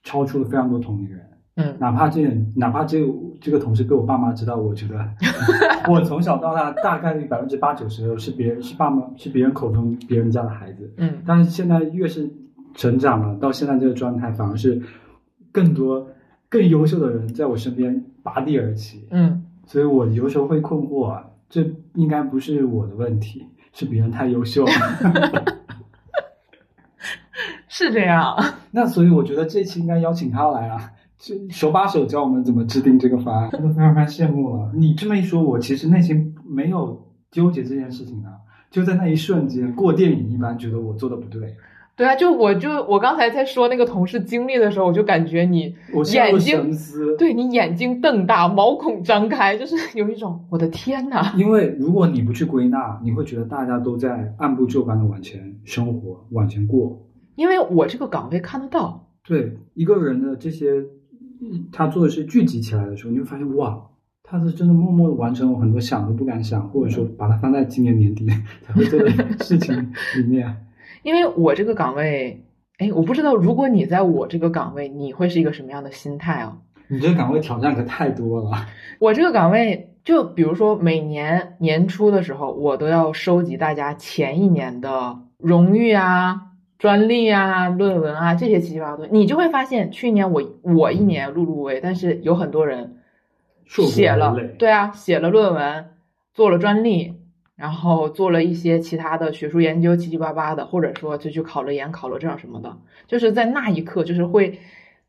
[0.04, 1.20] 超出了非常多同龄人。
[1.56, 2.24] 嗯，哪怕这
[2.56, 3.04] 哪怕这
[3.42, 5.06] 这个同事被我爸妈知道，我觉得
[5.90, 10.94] 我从小到大大概率百分之八九十是别人是爸妈是别人口中别人家的孩子。
[10.98, 12.32] 嗯，但是现在越是
[12.76, 14.82] 成长了，到现在这个状态，反而是
[15.52, 16.08] 更多
[16.48, 19.08] 更优秀的人在我身边拔地而起。
[19.10, 24.72] 嗯，所以我有时候会困惑，啊，这应该不是我的问题，是别人太优秀了。
[27.70, 28.36] 是这样。
[28.72, 30.92] 那所以我觉得这期应该邀请他来啊。
[31.18, 34.74] 就手把手教我们怎么制定这个方案，真的非常非常羡慕了。
[34.76, 38.34] 你这么一说，我其实内心没有纠结这件事情啊，
[38.70, 41.56] 就在那一瞬间过电影一般，觉得我做的不对。
[42.02, 45.76] 对啊，就我就我刚才在说那个同事经历的时候，我就感觉你
[46.12, 46.76] 眼睛
[47.16, 51.32] 对你眼睛瞪大，毛孔张开，就是有一种我的天呐。
[51.38, 57.08] 因为如果你不去归纳，你会觉得大家都在按部就班的往前生活，往前过。
[57.36, 60.84] 因为我这个岗位看得到，对一个人的这些。
[61.72, 63.80] 他做的是聚集起来的时候，你会发现哇，
[64.24, 68.28] 他是真的默默的完成我很多想都不敢想，或者说把它放在今年年底
[68.66, 69.10] 才会做的
[69.44, 69.76] 事情
[70.18, 70.56] 里面。
[71.04, 72.44] 因为我这个岗位，
[72.78, 76.58] 哎，我不知道如果你在我这个岗位，你会是一个什么样的心态啊？
[76.88, 78.68] 你这个岗位挑战可太多了。
[79.00, 86.48] 我这个岗位，就比如说每年年初的时候，我都要收集大家前一年的荣誉啊。
[86.78, 92.98] 专利啊，论文啊，这些七七八八的，你就会发现，去年我我一年碌碌无为，但是有很多人
[93.68, 95.92] 写了，对啊，写了论文，
[96.34, 97.21] 做了专利，
[97.56, 104.60] 然后做了一些其他的学术研究，七七八八的，或者说就去考了研、考了证什么的，就是在那一刻，就是会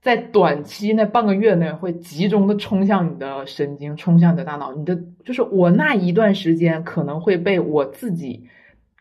[0.00, 8.46] 在短期那半个月内会集中的冲向你的神经，冲向你的大脑，你的就是我那一段时间可能会被我自己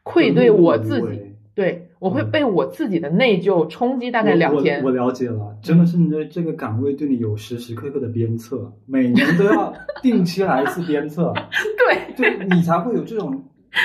[0.04, 1.36] 愧对我自己。
[1.54, 4.84] 对，我会被我自己的内疚冲击，大概两天。
[4.84, 11.32] 我了解了，真的是你的这个岗位对你有时时刻刻的鞭策，每年都要定期来一次鞭策。
[11.78, 13.44] 对，就你才会有这种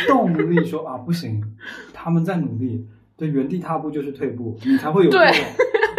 [0.09, 1.42] 动力，说啊，不行，
[1.92, 2.87] 他们在努力，
[3.18, 5.11] 对，原地踏步就是退步，你才会有。
[5.11, 5.29] 对，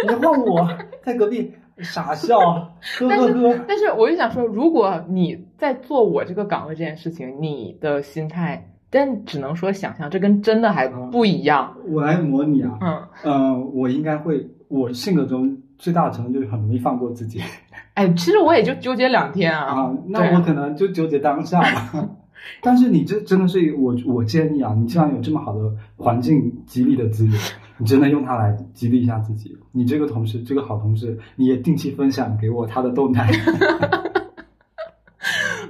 [0.02, 0.68] 你换我
[1.04, 3.64] 在隔壁傻笑，呵呵呵。
[3.68, 8.74] 但是我就想说，如果你在做我这个岗位这件事情，你的心态。
[8.90, 11.76] 但只能说想象，这跟真的还不一样。
[11.86, 17.40] 我来模拟啊，嗯，呃，我应该会，我性格中最大的成分就是很容易放过自己。
[17.94, 19.64] 哎，其实我也就纠结两天啊。
[19.64, 22.08] 啊， 那我可能就纠结当下吧。
[22.62, 27.34] 但是你这真的是我，我建议啊，你既然有这么好的环境激励的资源，
[27.76, 29.58] 你真的用它来激励一下自己。
[29.72, 33.28] 你这个同事，这个好同事，你也定期分享给我他的动态。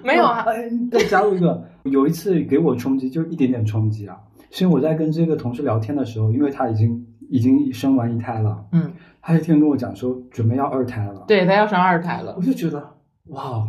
[0.04, 4.16] 没有啊，哎，再加入一个，有一次给我冲击，就一点点冲击啊。
[4.50, 12.82] 是因为我在跟这个同事聊天的时候，因为他已经已经生完一胎了，嗯，他一天跟我讲说准备要二胎了，对他要生二胎了，我就觉得
[13.26, 13.68] 哇，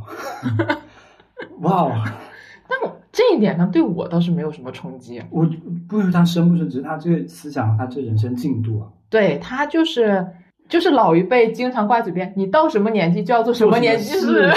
[1.60, 2.04] 哇，
[2.70, 5.46] 但我这一点上对我倒是没有什么冲击，我
[5.90, 10.26] 不是他生不生，只是他这个思想，他这人生进度啊，对他就是
[10.70, 14.50] 就是老一辈经常挂嘴边，你到什么年纪就要做什么年纪是。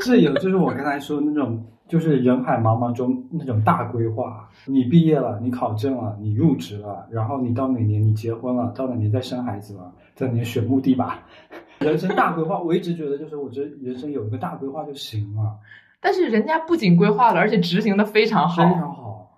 [0.00, 4.48] 这有就是我刚才说那种，就是人海茫茫中那种大规划。
[4.66, 11.26] 你毕业了，你考证了，你入职了，然后你到哪年你结婚了，到哪年再生孩子了，在哪年选墓地吧。
[11.80, 15.58] 人生大规划，我一直觉得就是我觉得人生有一个大规划就行了。
[16.00, 19.30] 但是人家不仅规划了，而且执行的非常好，非常好，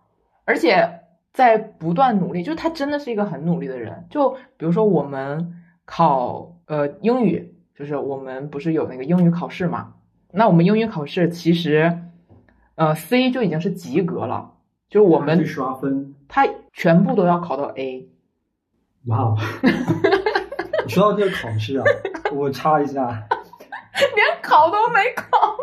[0.44, 1.00] 而且
[1.32, 2.42] 在不断努力。
[2.42, 4.04] 就是他真的是一个很努力的人。
[4.10, 5.54] 就比如说我们
[5.92, 9.94] 考呃英语，就是我们不是有那个英语考试嘛。
[10.30, 11.98] 那我们英语考试其实，
[12.76, 14.52] 呃，C 就已经是及格了，
[14.88, 18.08] 就是我们刷分，他全部都要考到 A。
[19.06, 19.36] 哇哦！
[20.86, 21.84] 说到这个考试啊，
[22.32, 23.26] 我插一下，
[24.14, 25.56] 连考都没考。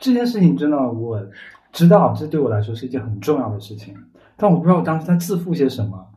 [0.00, 1.24] 这件事情真的，我
[1.70, 3.94] 知道这对我来说是一件很重要的事情，
[4.36, 6.09] 但我不知道我当时在自负些什么。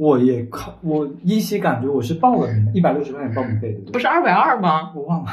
[0.00, 4.90] 我也考，我依稀感觉我是报了 一百六十块钱报名费的，不是二百二吗？
[4.96, 5.30] 我忘了。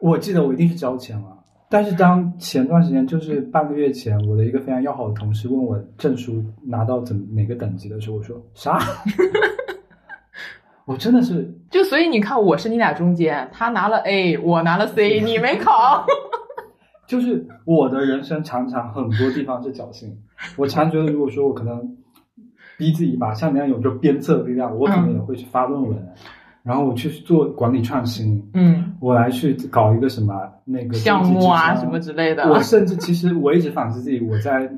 [0.00, 1.36] 我记得我一定是交钱了，
[1.68, 8.78] 但是当前段时间就是半个月前，我的一个非常要好的同事问我证书拿到怎哪个等级的时候，我说啥？
[10.86, 16.06] 我真的是就所以你看，我是你俩中间，他拿了 A，我拿了 C， 你没考。
[17.06, 20.16] 就是我的人生常常很多地方是侥幸。
[20.56, 21.98] 我常觉得，如果说我可能
[22.76, 25.96] 逼自己一把，像你那样有着鞭策的力量，我可能也会去发论文，
[26.62, 32.48] 然后我去做管理创新，嗯，我来去搞一个什么那个项目啊什么之类的。
[32.50, 34.70] 我甚至其实我一直反思自己，我在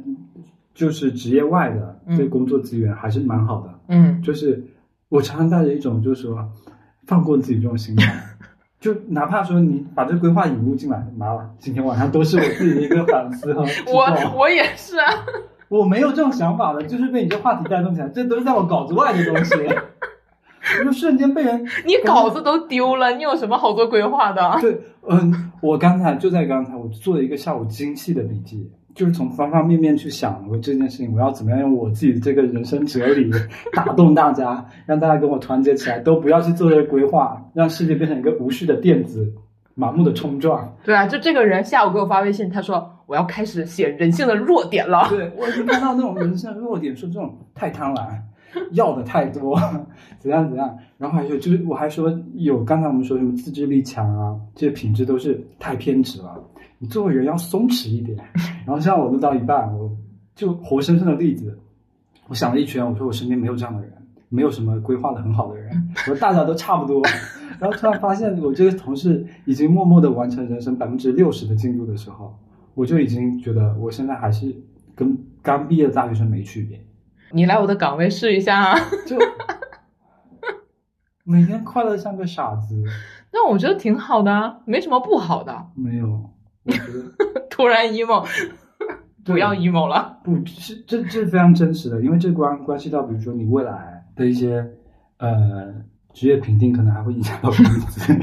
[0.75, 2.17] 就是职业外的嗯。
[2.17, 4.21] 对工作资源还是蛮好的，嗯。
[4.23, 4.63] 就是
[5.09, 6.47] 我常常带着一种就是说
[7.07, 8.15] 放过自己这种心态。
[8.81, 15.07] 就哪怕说你把这个规划引入进来，妈了，今天晚上都是我自己的一个反思和 我我也是啊。
[15.79, 19.55] 我没有这种想法的，就是被你这话题带动起来，这都是在我稿子外的东西，
[20.79, 24.57] 我就瞬间被人你稿子都丢了，你有什么好做规划的？
[24.61, 33.29] 对，嗯，我刚才就在刚才，我做了一个下午精细的笔记，就是从方方面面去想我这件事情，我要怎么样用我自己的这个人生哲理
[33.73, 39.33] 打动大家，让大家跟我团结起来，都不要去做这个规划，让世界变成一个无序的电子，
[39.77, 40.77] 盲目的冲撞。
[40.85, 45.09] 对啊，就这个人下午给我发微信，他说我要开始写人性的弱点了。
[45.11, 48.19] 对我已经看到那种人性的弱点，说这种太贪婪，
[48.73, 49.59] 要的太多，
[50.19, 50.77] 怎样怎样。
[50.99, 56.43] 然后还有就是，我还说有刚才我们说什么自制力强啊，这些品质都是太偏执了。
[56.79, 58.19] 你作为人要松弛一点。
[58.67, 59.91] 然后像我录到一半，我
[60.35, 61.59] 就活生生的例子，
[62.29, 63.93] 我想了一圈，我说我身边没有这样的人，
[64.29, 67.03] 没有什么规划的很好的人，我说大家都差不多。
[67.61, 72.37] 然后突然发现，我这个同事已经默默的完成人生百分之六十的进度的时候，
[72.75, 74.55] 我就已经觉得我现在还是
[74.95, 76.85] 跟刚毕业的大学生没区别，
[77.33, 78.79] 你来我的岗位试一下啊。
[79.07, 79.17] 就
[81.25, 82.83] 每天快乐像个傻子。
[83.33, 85.67] 那我觉得挺好的啊，没什么不好的。
[85.75, 86.31] 没有，
[86.65, 88.27] 我觉得 突然 emo，
[89.25, 90.19] 不要 emo 了。
[90.23, 94.65] 不是这这是非常真实的，因为这关关系到，比如说你未来的一些
[95.19, 95.75] 呃
[96.13, 98.15] 职业评定，可能还会影响到工资。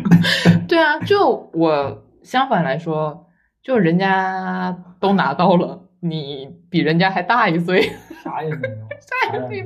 [0.67, 3.27] 对啊，就我相反来说，
[3.64, 7.82] 就人家都拿到了，你比人家还大一岁，
[8.24, 9.66] 啥也没有， 啥也没有。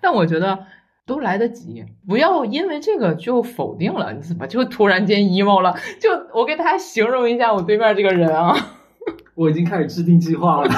[0.00, 0.58] 但我觉得
[1.06, 4.12] 都来得及，不要因为这个就否定了。
[4.12, 5.76] 你怎么就突然间 emo 了？
[6.00, 8.54] 就我给大家形容一下我对面这个人啊，
[9.36, 10.70] 我已经开始制定计划了，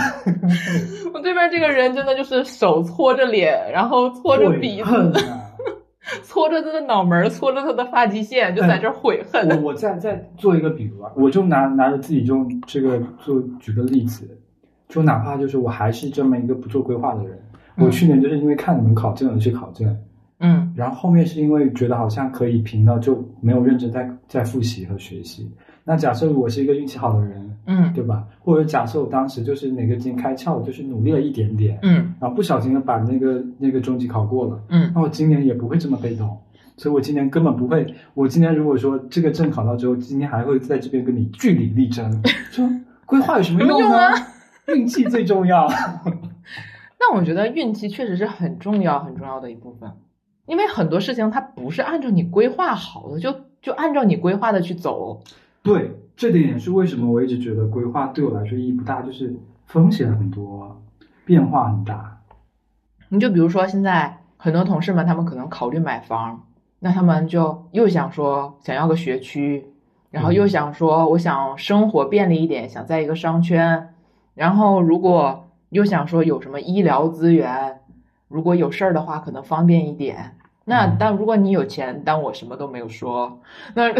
[1.14, 5.12] 我对面这个人真的就是手搓着脸，然后搓着鼻子！
[6.24, 9.48] 搓着他的脑门，搓着他的发际线，就在这悔恨。
[9.62, 14.28] 我我再再做一个比如啊，我就拿拿着自己就这个做举个例子，
[14.88, 17.38] 就哪怕就是我还是这么一个不做规划的人，
[17.76, 19.96] 嗯我去年就是因为看你们考证而去考证，
[20.40, 25.50] 嗯然后后面是因为觉得好像可以评到，就没有认真在在复习和学习。
[25.84, 28.27] 那假设我是一个运气好的人，嗯对吧？
[28.41, 36.37] 或者假设我当时就是哪个筋开窍，就是努力了一点点，嗯然后不小心的把那个那个中级考过了，嗯那我今年也不会这么被动，
[36.79, 37.95] 所以我今年根本不会。
[38.14, 42.11] 我今年如果说这个证考到之后，今天还会在这边跟你据理力争，
[42.51, 42.69] 说
[43.07, 43.97] 规划有什么用呢？
[43.99, 44.12] 啊
[44.75, 45.69] 运气最重要。
[47.01, 49.91] 那我觉得运气确实是很重要、很重要的一部分，
[50.47, 55.23] 因为很多事情它不是按照你规划好的，就就按照你规划的去走。
[55.69, 60.81] 对，这点也是为什么我一直觉得规划对我来说意义不大，就是风险很多，
[61.27, 62.23] 变化很大。
[63.11, 66.47] 你就比如说现在很多同事们，他们可能考虑买房，
[66.79, 69.66] 那他们就又想说想要个学区，
[70.11, 73.95] 然后又想说我想生活便利一点，想在一个商圈，
[74.35, 77.81] 然后如果又想说有什么医疗资源，
[78.29, 80.35] 如果有事儿的话可能方便一点。
[80.64, 83.41] 那嗯但如果你有钱，但我什么都没有说，
[83.75, 83.91] 那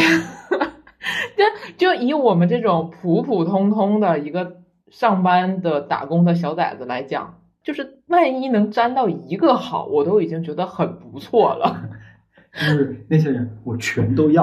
[1.79, 4.59] 就就以我们这种普普通通的一个
[4.91, 11.89] 上班的打工的小崽子来讲，就是万一能沾到一个好，我都已经觉得很不错了。
[12.53, 14.43] 就是那些人，我全都要。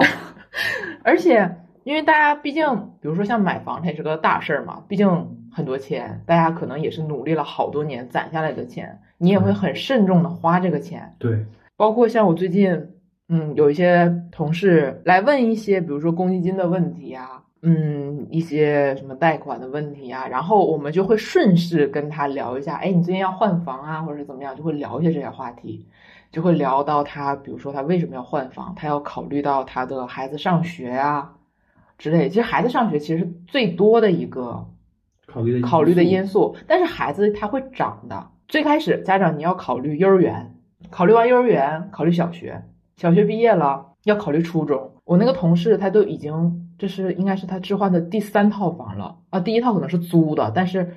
[1.04, 2.66] 而且，因为大家毕竟，
[3.02, 5.08] 比如说像买房，它也是个大事儿嘛，毕竟
[5.52, 11.16] 很多钱，大家可能也是努力了好多年攒下来的钱，你也会很慎重的花这个钱。
[11.20, 11.46] 对，
[11.76, 12.90] 包括像我最近，
[13.28, 25.88] 嗯，有一些同事来问一些，比如说公积金的问题啊，嗯，一些什么贷款的问题啊，然后我们就会顺势跟他聊一下，哎，你最近要换房啊，或者是怎么样，就会聊一些这些话题，
[26.32, 31.34] 就会聊到他，比如说他为什么要换房，他要考虑到他的孩子上学啊
[31.98, 32.30] 之类。
[32.30, 34.68] 其实孩子上学其实最多的一个
[35.26, 38.28] 考虑的考虑的因因素，但是孩子他会长的。
[38.48, 40.56] 最开始家长你要考虑幼儿园，
[40.92, 42.62] 考虑完幼儿园，考虑小学，
[42.98, 44.92] 小学毕业了要考虑初中。
[45.04, 50.96] 我那个同事他都已经，这是应该是他置换的第三套房了啊，第一套可能是租的，但是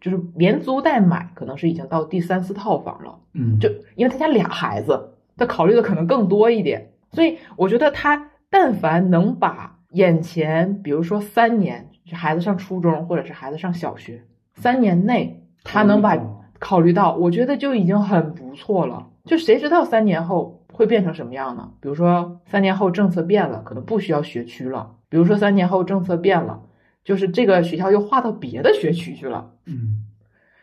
[0.00, 3.18] 就是连租带买，可能是已经到第三四套房了。
[3.32, 6.90] 嗯，就因为他家俩孩子，他考虑的可能更多一点。
[7.12, 14.22] 所以我觉得他但凡能把眼前，比如说三年，孩子上初中或者是孩子上小学，
[14.54, 16.18] 三年内他能把
[16.58, 19.06] 考虑到，我觉得就已经很不错了。
[19.24, 21.70] 就谁知道三年后会变成什么样呢？
[21.80, 26.60] 比如说三年后政策变了，可能不需要学区了；比如说三年后政策变了，
[27.02, 29.52] 就是这个学校又划到别的学区去了。
[29.64, 30.04] 嗯，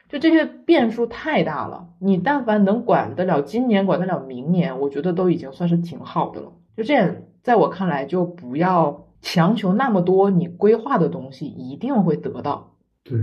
[0.08, 1.88] 就这些变数太大了。
[1.98, 6.52] 你但凡能管得了今年，管得了明年，我觉得都已经算是挺好的了。
[6.78, 12.76] 就这样，在我看来，就不要强求那么多，你规划的东西一定会得到。
[13.04, 13.20] 对，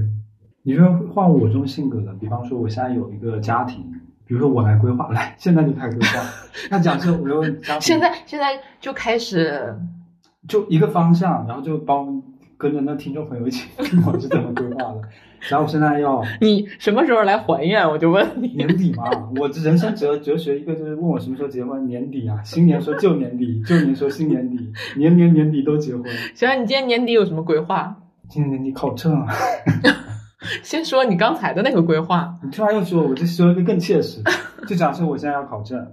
[0.62, 3.84] 你说换我这种性格的，比方说我现在有一个家庭。
[4.30, 6.24] 比如说我来规划，来现在就开始规划。
[6.70, 7.42] 那假设我又
[7.82, 9.74] 现在现在就开始，
[10.46, 12.22] 就一个方向，然后就帮
[12.56, 13.68] 跟着那听众朋友一起，
[14.06, 15.00] 我是怎么规划的。
[15.48, 17.84] 然后我现在要你什么时候来还愿？
[17.90, 19.02] 我就问你年底嘛。
[19.34, 26.04] 我人生哲哲学一个就是问我什么时候结婚，年底啊，新年说旧年底，旧年说新年底，年年年底都结婚。
[26.36, 27.96] 行，你今年年底有什么规划？
[28.28, 29.26] 今年年底考证。
[30.62, 32.34] 先说你刚才的那个规划。
[32.42, 34.22] 你突然又说，我就说一个更切实。
[34.66, 35.86] 就假设我现在要考证，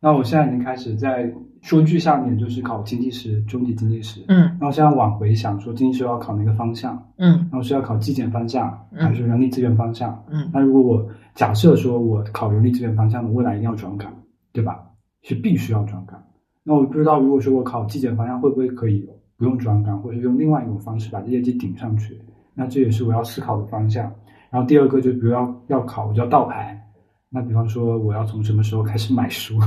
[0.00, 1.32] 那我现在已经开始在
[1.62, 4.24] 说具象点，就是考经济师、中级经济师。
[4.28, 4.56] 嗯。
[4.60, 7.10] 那我现在往回想，说经济师要考哪个方向？
[7.18, 7.48] 嗯。
[7.50, 10.24] 然后是要考纪检方向，还是人力资源方向？
[10.30, 10.50] 嗯。
[10.52, 14.12] 那如果我假设说我考人力资源方向的，未来一定要转岗，
[14.52, 14.80] 对吧？
[15.22, 16.22] 是必须要转岗。
[16.64, 22.20] 那我不知道，如果说我考纪检方向，会不会可以不用转岗，或者用另外一种方式把业绩顶上去？
[22.54, 24.12] 那这也是我要思考的方向。
[24.50, 26.80] 然后第二个就比如要要考，我就要倒排。
[27.28, 29.58] 那比方说，我要从什么时候开始买书？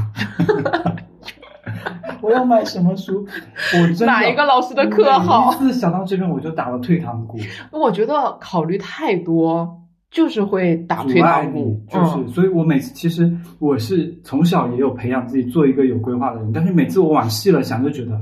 [2.22, 3.28] 我要买什么书？
[3.74, 5.52] 我真哪一个老师的课好？
[5.52, 7.38] 每次想到这边，我就打了退堂鼓。
[7.72, 11.84] 我觉得考虑太多，就是会打退堂鼓。
[11.90, 13.30] 就是，所以我每次其实
[13.60, 18.18] 我是从小也有培养自己做一个有规划的人，但是每次我往细了想，就觉得。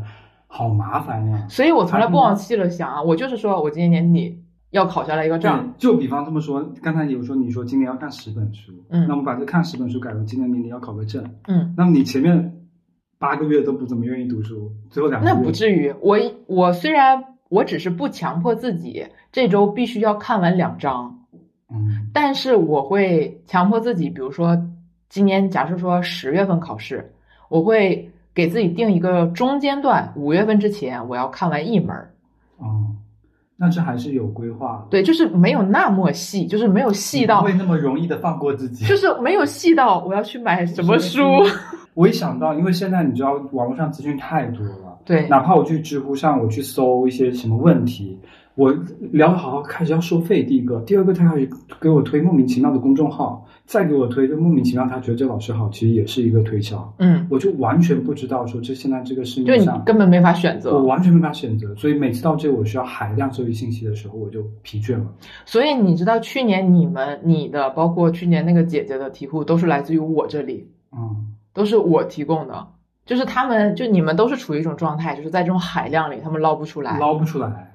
[0.47, 1.45] 好麻烦呀！
[1.49, 4.41] 所以我从来不往细了想啊，我就是说我今年年底
[4.75, 5.73] 要考下来一个证。
[5.77, 12.53] 就比方这么说，刚才有说你说今年要看十本书，嗯，那我们把这看十本书改为今年年底要考个证，嗯，那么你前面
[13.17, 15.93] 八个月都不怎么愿意读书，最后两个月那不至于。
[16.01, 21.25] 我我虽然我只是不强迫自己这周必须要看完两章，
[21.69, 24.57] 嗯，但是我会强迫自己，比如说
[25.09, 27.13] 今年假设说十月份考试，
[27.49, 28.11] 我会。
[28.35, 31.95] 给自己定一个中间段，五月份之前我要看完一门
[32.57, 32.93] 哦，
[33.57, 34.85] 那这还是有规划。
[34.89, 38.85] 对，就是没有那么细，就是没有细到不会那么容易的放过自己。
[38.85, 41.21] 就是没有细到我要去买什么书。
[41.93, 48.19] 我一想到，因为现在你知道网络上资讯太多了，对，哪怕我去知乎上我去搜一些什么问题。
[48.55, 48.71] 我
[49.11, 50.41] 聊得好好，开始要收费。
[50.41, 51.49] 第一个，第二个，他开始
[51.81, 56.93] 给我推莫名其妙的公众号，再给我推，就莫名其妙，他觉得这老师好，其实也是一个推销。
[56.99, 61.75] 嗯，我就完全不知道说这现在这个市面上根本没法选择，我完全没法选择。
[61.75, 65.05] 所以每次到这我需要海量收集信息的时候，我就疲倦了。
[65.45, 72.67] 所以你知道去年你们你的，包括去年那个姐姐的题库，都是来自于我这里，嗯，都是我提供的，
[73.05, 77.73] 就是他们就你们都是处于一种状态，就是在这种海量里，他们捞不出来，捞不出来。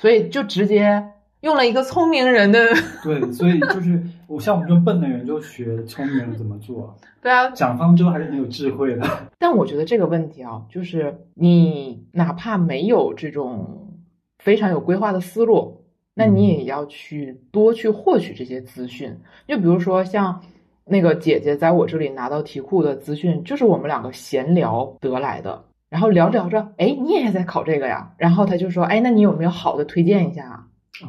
[0.00, 1.04] 所以就直接
[1.42, 2.58] 用了一个聪明人的
[3.04, 6.96] 对，所以就是我像我们这种笨的人就学聪明人怎么做。
[7.20, 9.06] 对啊，蒋方舟还是很有智慧的。
[9.38, 13.94] 但我觉得这个问题啊，就是你哪怕没有这种
[14.38, 15.84] 非常有规划的思路，
[16.14, 19.14] 那你也要去多去获取这些资讯。
[19.46, 20.40] 就比如说像
[20.86, 25.62] 那个姐姐在我这里拿到题库的资讯，就是我们两个闲聊得来的。
[25.90, 28.12] 然后聊着聊着，哎，你也在考这个呀？
[28.16, 30.68] 然后他就说，哎，那你有没有好的推荐一下？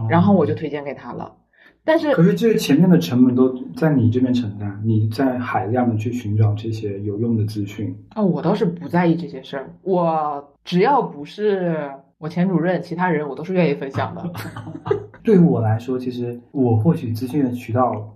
[0.09, 1.35] 然后我就推荐给他了。
[1.83, 7.95] 但是，可是这些前面的成本都在你这边承担，你在海量的去寻找这些有用的资讯。
[8.09, 14.31] 啊，我倒是不在意这些事儿，我只要不是我前主任，其他人我都是愿意分享的。
[15.23, 18.11] 对于我来说，其实我获取资讯的渠道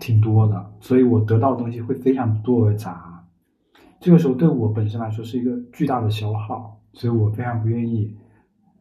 [0.00, 3.07] 挺多的，所以我得到的东西会非常多而杂。
[4.00, 8.14] 这个时候对我本身来说是一个巨大的消耗，所以我非常不愿意。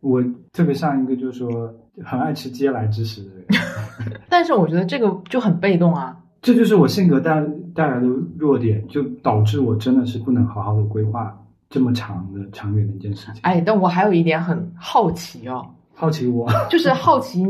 [0.01, 3.45] 我特别像一个就是说很爱吃嗟来之食的人，
[4.29, 6.15] 但是我觉得这个就很被动啊。
[6.39, 7.43] 这就是我性格带
[7.73, 8.05] 带来的
[8.37, 11.35] 弱点，就导致我真的是不能好好的规划
[11.67, 13.41] 这么长的长远的一件事情。
[13.41, 17.43] 哎，但我还有一点很好奇哦，好奇我 就是好奇，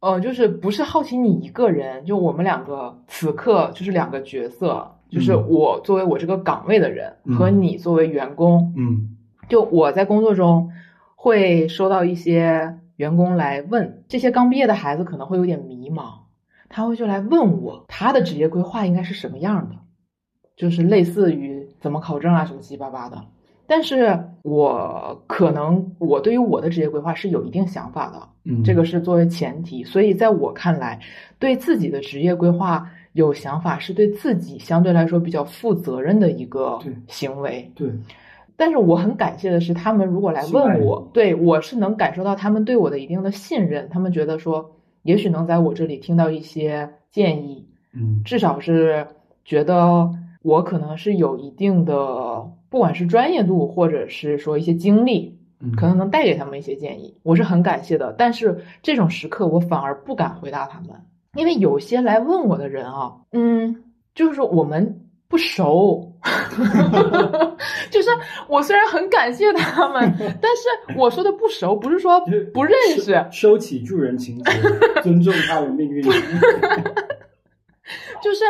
[0.00, 4.94] 呃，就是不是好奇你一个人，就我们两个此刻就是两个角色。
[5.10, 9.16] 就是我作为我这个岗位的人和你作为员工，嗯，
[9.48, 10.70] 就我在工作中
[11.16, 16.04] 会收到一些员工来问，这些刚毕业的孩子可能会有点迷茫，
[16.68, 19.76] 他会就来问我他的职业规划应该是什么样的，
[20.56, 23.24] 就是类似于怎么考证啊，什么七七八八的。
[23.66, 29.84] 但是我可能我对于我的职业规划是有一定想法的，嗯，这个是作为前提。
[29.84, 31.00] 所以在我看来，
[31.38, 37.70] 对自己的职业规划有想法，是对自己相对来说比较负责任的一个行为。
[37.74, 37.90] 对，
[38.56, 49.06] 但是我很感谢的是，他们如果来问我，对我是能感受到他们对我的一定的信任，他们觉得说，也许能在我这里听到一些建议，嗯至少是
[49.44, 50.10] 觉得
[50.42, 58.14] 我可能是有一定的，不管是专业度或者是说一些经历，嗯，可能能带给他们一些建议，我是很感谢的。
[58.16, 60.90] 但是这种时刻，我反而不敢回答他们，
[61.34, 66.14] 因为有些来问我的人啊，嗯，就是说我们不熟，
[67.90, 68.08] 就是
[68.48, 72.20] 我虽然很感谢他们， 但是我说的不熟，不是说
[72.52, 74.52] 不认识，收收起助人情节，
[75.02, 76.02] 尊重他人命运。
[78.20, 78.44] 就是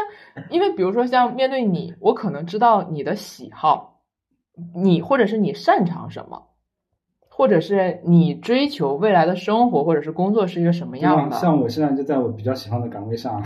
[0.51, 4.01] 因为比如说像面对你，我可能知道你的喜好，
[4.75, 6.48] 你或者是你擅长什么。
[7.39, 11.37] 或者是你追求未来的生活或者是工作是一个什么样的？
[11.37, 13.41] 像我现在就在我比较喜欢的岗位上，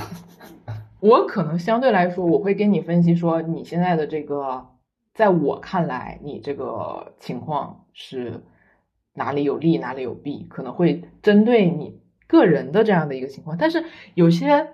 [1.01, 4.67] 我可能相对来说，我会跟你分析说，你现在的这个，
[5.13, 8.43] 在我看来，你这个情况是
[9.13, 13.59] 哪里有利，哪里有弊，可能会针对你个人的这样的一个情况。
[13.59, 13.85] 但是
[14.15, 14.69] 有些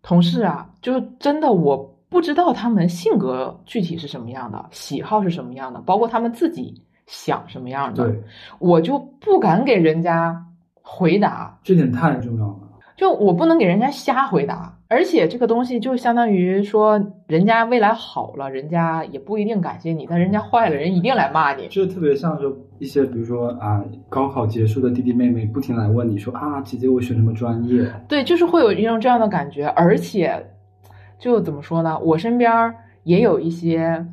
[0.00, 6.82] 同事啊，就真的我不知道他们性格具体是什么样的，喜好是什么样的，包括他们自己
[7.12, 8.22] 想什么样的，对，
[8.58, 10.46] 我就不敢给人家
[10.80, 11.58] 回答。
[11.62, 12.56] 这点太重要了。
[12.96, 21.66] 就我不能给人家瞎回答，而且这个东西就相当于说，人家未来好了，人家也不一定感谢你；但人家坏了，人一定来骂你。
[21.68, 27.84] 就特别像是一些，比如说啊，高考结束的弟弟妹妹不停来问你说啊，姐姐我选什么专业？
[28.08, 30.46] 对，就是会有一种这样的感觉，而且
[31.18, 31.98] 就怎么说呢？
[31.98, 34.06] 我身边也有一些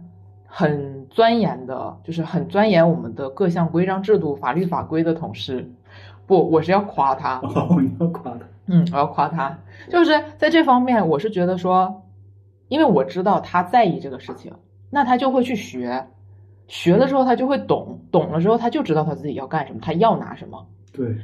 [0.46, 5.70] 很钻研的，就是很钻研我们的各项规章制度、法律法规的同事。
[6.26, 7.40] 不，我是要夸他。
[7.44, 8.40] 哦，你要夸他。
[8.72, 9.58] 嗯，我要夸他，
[9.90, 12.04] 就是在这方面，我是觉得说，
[12.68, 14.54] 因为我知道他在意这个事情，
[14.92, 16.06] 那他就会去学，
[16.68, 21.18] 学了之后他就会懂，懂了之后他就知道他自己要干什么，他要拿什么，对，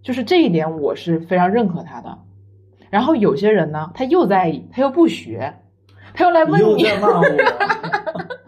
[0.00, 2.16] 就是这一点我是非常认可他的。
[2.88, 5.54] 然后有些人呢，他又在意，他又不学，
[6.14, 7.24] 他又来问你，又在骂我。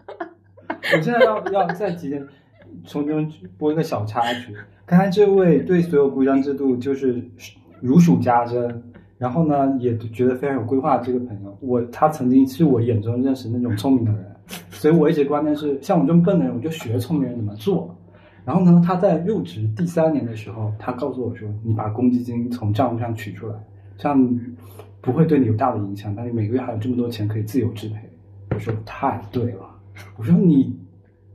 [0.95, 2.25] 我现在要要在几点
[2.85, 4.55] 从中播一个小插曲。
[4.85, 7.23] 刚才这位对所有规章制度就是
[7.79, 8.83] 如数家珍，
[9.17, 14.35] 然后呢也觉得非常有规划这个朋友，我他曾经是我眼中认识那种聪明的人，
[14.71, 17.95] 所以我一直观念是，像我这么笨的人，我就学聪明人怎么做。
[18.45, 23.53] 然后呢，他在入职第三年的时候，他告诉我说：“你把公积金从账户上取出来，
[23.95, 24.39] 这样
[25.01, 27.97] 不会对你有大的影响，但你每个月还有这么多钱可以自由支配。”
[28.55, 29.69] 我说：“太对了。”
[30.17, 30.77] 我说：“你，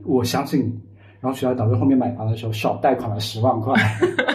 [0.05, 0.81] 我相信你。”
[1.21, 3.75] 然后学校导致后面买房的时候少贷款了十万块。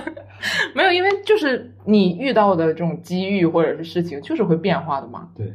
[0.73, 5.29] 没有，因为就是你遇到的这种机遇或者是事情，就是会变化的嘛。
[5.35, 5.53] 对，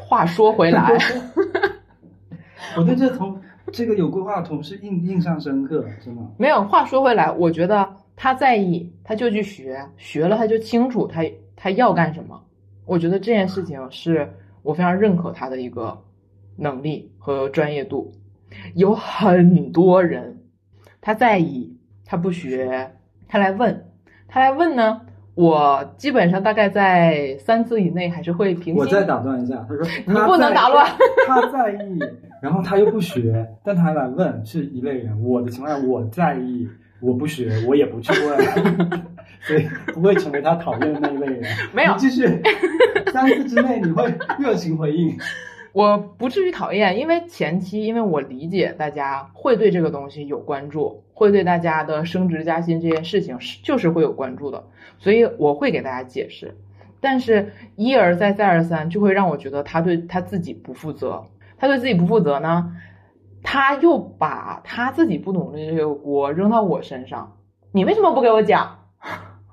[0.00, 0.90] 话说回来，
[2.76, 3.40] 我对这同
[3.70, 6.22] 这个有规划的同事印印象深刻，真的。
[6.38, 11.22] 没有话说回来，我觉得他在意，他就去学，学了他就清楚他
[11.54, 12.42] 他要干什么。
[12.86, 14.28] 我觉得这件事情是
[14.62, 15.96] 我非常认可他的一个
[16.56, 18.12] 能力和专业度。
[18.74, 20.42] 有很多人。
[21.00, 22.92] 他在意，他不学，
[23.28, 23.86] 他来问，
[24.28, 25.00] 他来问呢，
[25.34, 28.74] 我基本上大概在三次以内还是会平。
[28.74, 30.90] 我再打断一下，他说你不能打乱，
[31.26, 31.98] 他在意，
[32.40, 35.22] 然后他又不学，但他还来问，是一类人。
[35.22, 36.68] 我的情况下，我在意，
[37.00, 38.38] 我不学，我也不去问，
[39.40, 41.44] 所以不会成为他讨厌的那一类人。
[41.74, 42.26] 没有，继续，
[43.12, 45.14] 三次之内你会热情回应。
[45.74, 54.64] 我不至于讨厌，因为前期，因为我理解大家会对这个东西有关注，会对大家的升职加薪这件事情是就是会有关注的，
[54.98, 56.56] 所以我会给大家解释。
[57.00, 61.24] 但是一而再再而三，就会让我觉得他对他自己不负责。
[61.58, 62.72] 他对自己不负责呢，
[63.42, 67.36] 他又把他自己不努力的这个锅扔到我身上。
[67.72, 68.78] 你为什么不给我讲？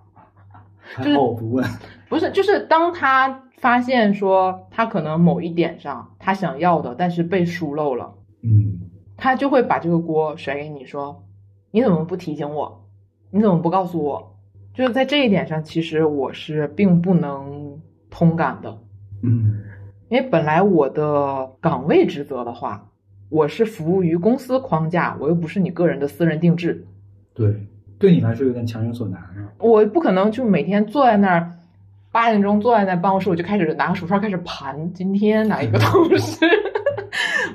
[1.02, 1.68] 就是我不问，
[2.08, 3.46] 不是，就是当他。
[3.62, 11.24] 发现说他可能某一点上他想要的，但是被疏漏了，嗯，他就会把这个锅甩给你，说
[11.70, 12.90] 你怎么不提醒我？
[13.30, 14.36] 你怎么不告诉我？
[14.74, 18.80] 就是在这一点上，其实我是并不能通感的，
[19.22, 19.62] 嗯，
[20.10, 22.90] 因为本来我的岗位职责的话，
[23.30, 26.88] 我是服务于公司框架，我又不是你个人的私人定制，
[27.36, 27.68] 对，
[28.00, 31.54] 对你来说有点强人所难啊，我不可能就每天坐在那儿。
[32.12, 36.46] 八点钟坐在那办公室，我就开始拿个手串开始盘今天哪一个同事，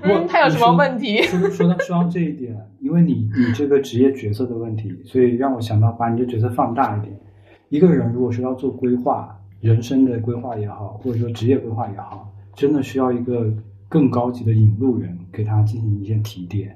[0.03, 1.23] 嗯， 他有什么问题？
[1.25, 7.15] 说说到说到这一点，因为你你这个职业角色的问题，所以让我想到把你的角色放大一点。
[7.69, 13.53] 一个人如果说要做规划，人生的规划也好，或者说职业规划也好，真的需要一个
[13.89, 16.75] 更高级的引路人给他进行一些提点。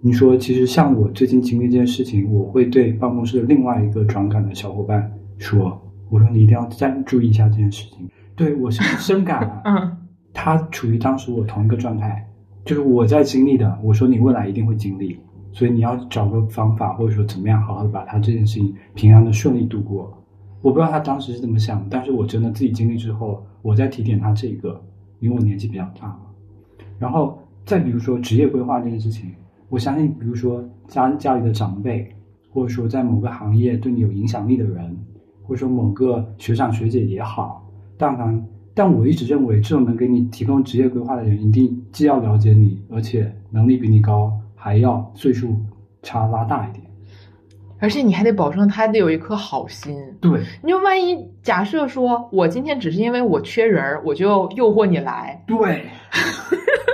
[0.00, 5.76] 你说，其实像我最近经历这件事情，我会对办公室的另外一个转岗的小伙伴说
[6.08, 9.96] ：“我说你一定要再注意一下这件事情。”对我是深感了，嗯
[10.32, 12.24] 他处于当时我同一个状态，
[12.64, 13.78] 就是我在经历的。
[13.82, 15.18] 我说你未来一定会经历，
[15.52, 20.16] 所以你要找个方法，或者说怎么样好好的把他这件事情平安的顺利度过。
[20.62, 24.80] 我不知道他当时是怎么想，但是我真的自己经历之后，我在提点他这个，
[25.18, 26.20] 因为我年纪比较大嘛。
[26.98, 29.32] 然后再比如说职业规划这件事情，
[29.68, 32.08] 我相信，比如说家家里的长辈，
[32.50, 34.96] 或者说在某个行业对你有影响力的人，
[35.48, 45.58] 或者说某个学长学姐也好，但凡，但我一直认为，这种能给你提供职业规划的人，一定既要了解你，而且能力比你高，还要岁数
[46.02, 46.84] 差拉大一点。
[47.80, 49.96] 而且你还得保证他还得有一颗好心。
[50.20, 55.56] 对，你就万一假设说我今天只是因为我缺人儿，我就诱惑你来，对，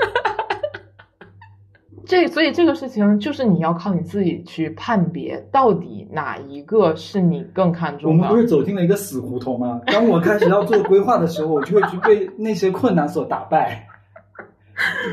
[2.07, 8.09] 这所以这个事情就是你要靠你自己去判别，到底哪一个是你更看重的。
[8.09, 9.81] 我们不是走进了一个死胡同吗？
[9.87, 13.87] 当我开始要做规划的时候，我就会去被那些困难所打败，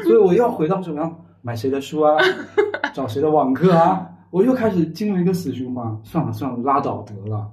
[0.04, 1.26] 所以我又要回到什么样？
[1.42, 2.16] 买谁的书啊，
[2.94, 6.00] 找谁的网课啊，我又开始进入一个死循环。
[6.04, 7.50] 算了算了，拉倒得了。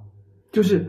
[0.51, 0.85] 就是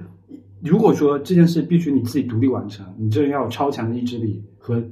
[0.62, 4.82] 如果说这件事必须你自己独立完成，你这人要有超强的意志力和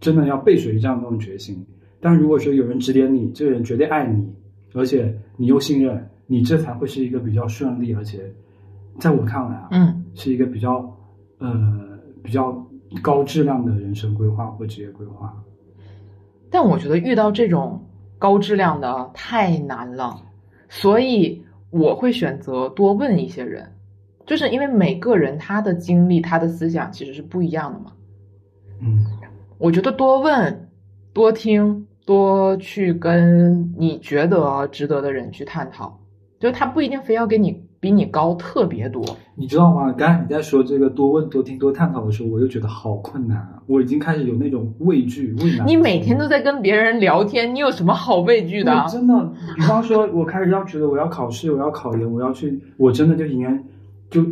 [0.00, 1.66] 真的要背水一战的那种决心。
[2.06, 4.32] 但如果说有人指点你，这个人绝对爱你，
[4.74, 8.32] 而且你又信任，你这才会是一个比较顺利，而且
[9.00, 10.88] 在我看来啊，嗯，是一个比较
[11.38, 12.64] 呃比较
[13.02, 15.34] 高质量的人生规划或职业规划。
[16.48, 17.84] 但我觉得遇到这种
[18.20, 20.22] 高质量的太难了，
[20.68, 23.68] 所以我会选择多问一些人，
[24.26, 27.92] 就是因为每个人他的经历、他的思想其实是不一样的嘛。
[28.80, 29.04] 嗯，
[29.58, 30.68] 我觉得多问、
[31.12, 35.98] 多听、多去跟你觉得值得的人去探讨，
[36.38, 39.04] 就是他不一定非要跟你比你高特别多。
[39.34, 39.92] 你知道吗？
[39.92, 43.62] 刚才你在说这个多问、多听、多探讨的时候，我就觉得好困难啊！
[43.66, 45.66] 我已经开始有那种畏惧、畏难。
[45.66, 48.72] 你每天都在跟别人聊天，你有什么好畏惧的？
[48.72, 53.62] 我真的，比方说，我开始要觉得我要考试，我要考研，我要去，我真的就应该
[54.08, 54.24] 就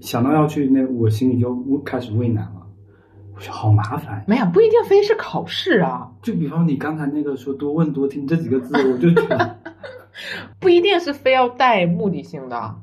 [0.00, 1.54] 想到要去，那我心里就
[1.84, 2.57] 开始畏难了。
[3.38, 4.24] 我说好麻烦。
[4.26, 9.56] 没有，不一定非是考试啊，就比方你刚才那个说多问多听这几个字，我就觉得
[10.58, 12.74] 不一定是非要带目的性的，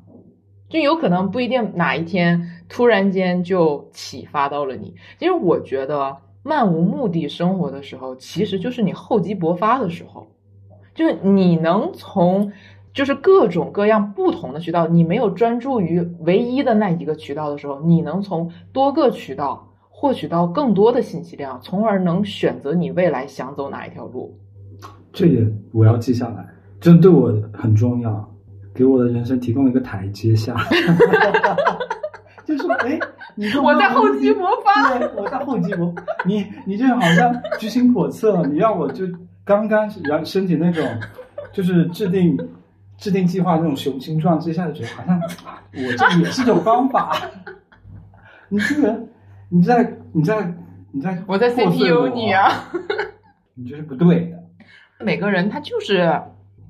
[0.69, 4.95] 就有可能不一定哪一天突然间就启发到了你。
[5.19, 10.25] 因为我觉得漫无目的生活的时候，其实就是你厚积薄发的时候，
[10.93, 12.53] 就是你能从
[12.93, 19.67] 就是各种各样不同的渠道，你没有专注于唯一的那一个渠道的时候，你能从多个渠道
[20.05, 24.37] 获取到更多的信息量，从而能选择你未来想走哪一条路。
[25.11, 26.45] 这也我要记下来，
[26.79, 28.31] 这对我很重要，
[28.71, 30.55] 给我的人生提供了一个台阶下。
[32.45, 32.99] 就是哎，
[33.33, 35.91] 你说我在厚积薄发，对，我在厚积薄，
[36.23, 39.05] 你你这好像居心叵测，你让我就
[39.43, 40.85] 刚刚然申请那种，
[41.51, 42.37] 就是制定
[42.99, 47.19] 制定计划那种雄心壮志，一下子觉得好像啊我这也是种方法。
[48.47, 49.09] 你这个人，
[49.49, 50.53] 你在你在
[50.91, 52.49] 你在我在 CPU 你啊。
[53.53, 55.03] 你这是不对的。
[55.03, 56.21] 每个人他就是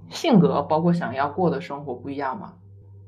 [0.09, 2.53] 性格，包括想要过的生活不一样嘛。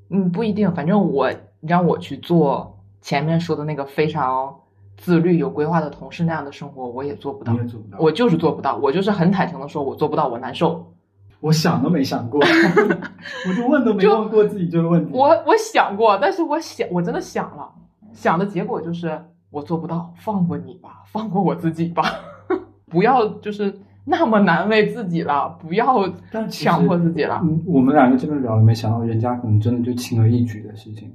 [0.10, 1.32] 嗯，不一定，反正我
[1.62, 4.56] 让我去做前面说的那个非常
[4.96, 7.60] 自律、有规划的同事那样的生活，我也做不到你。
[7.60, 10.94] 也做不到，我就是做不到，我就是很坦诚的说，我做不到，我难受。
[11.40, 12.40] 我想都没想过，
[13.48, 15.12] 我就问都没问过自己这个问题。
[15.14, 17.72] 我我想过，但是我想，我真的想了，
[18.14, 19.20] 想的结果就是
[19.52, 22.04] 我做不到，放过你吧，放过我自己吧，
[22.90, 23.74] 不要就是
[24.06, 26.08] 那么难为自己了，不要
[26.50, 27.40] 强迫自己了。
[27.44, 31.12] 嗯，我们两个这么聊，没想到人家可能真的就轻而易举的事情，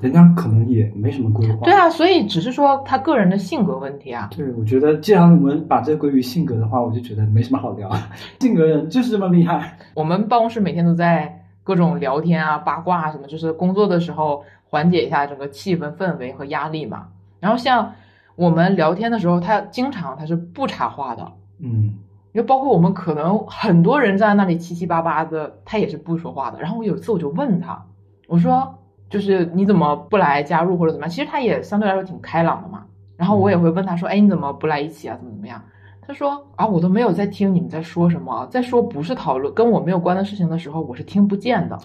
[0.00, 1.64] 人家可能也没什么规划。
[1.64, 4.28] 对，啊，所以只是说他个人的性格问题啊。
[4.36, 7.90] 对，我觉得既然我们把这归于性格的话，我就觉得没什么好聊。
[8.40, 9.78] 性格人就是这么厉害。
[9.94, 17.06] 我们办公室每天都在各种聊天啊、八卦啊什么，就是工作的时候缓解一下整个气氛氛围和压力嘛。
[17.42, 17.92] 然后像
[18.36, 21.92] 我们聊天的时候，他经常他是不插话的，嗯，
[22.32, 26.60] 就包括我们可能很多人站在那里七七八八的，他也是不说话的。
[26.60, 27.84] 然后我有一次我就问他，
[28.28, 28.78] 我说
[29.10, 31.10] 就是你怎么不来加入或者怎么样？
[31.10, 32.84] 其实他也相对来说挺开朗的嘛。
[33.16, 35.16] 然后我也会问他说，哎，你怎么不来一起啊？
[35.16, 35.60] 怎么怎么样？
[36.06, 41.78] 他说啊，我都没有在听你们在说什么，在说不是讨论跟我没有关的事情的时候，我是听不见的。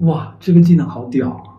[0.00, 1.49] 哇，这个技能好屌啊！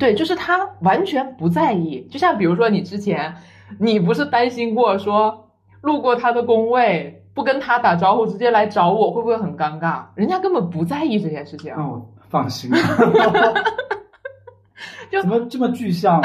[0.00, 2.04] 对，就是他完全不在意。
[2.10, 3.32] 就像比如说你之前，
[3.78, 5.48] 你不是担心过说
[5.82, 10.02] 路过他的工位不跟他打招呼，直接来找我会不会很尴尬？
[10.14, 11.70] 人家根本不在意这件事情。
[11.70, 12.70] 让我放心。
[15.12, 16.22] 就怎么这么具象？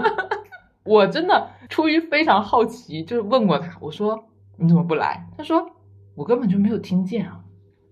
[0.84, 4.18] 我真的出于非常好奇，就是问过他，我说
[4.56, 5.24] 你怎么不来？
[5.36, 5.64] 他说
[6.14, 7.38] 我根本就没有听见啊。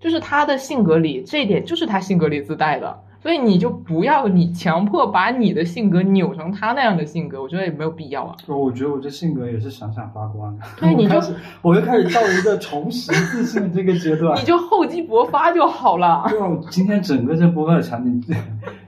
[0.01, 8.37] 就是他的性格里这一点，就是他性格里自带的，所以你就不要你强迫把你的性格扭成他那样的性格，我觉得也没有必要啊。
[8.47, 10.65] 我觉得我这性格也是闪闪发光的。
[10.79, 11.21] 对，你就
[11.61, 14.39] 我就开始到一个重拾自信的这个阶段。
[14.39, 16.25] 你就厚积薄发就好了。
[16.29, 18.23] 对啊，今天整个这播客的场景，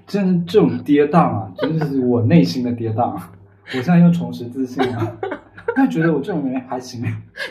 [0.06, 3.12] 真是这种跌宕啊，真的是我内心的跌宕。
[3.66, 5.16] 我现在又重拾自信了，
[5.74, 7.02] 但觉得我这种人还行。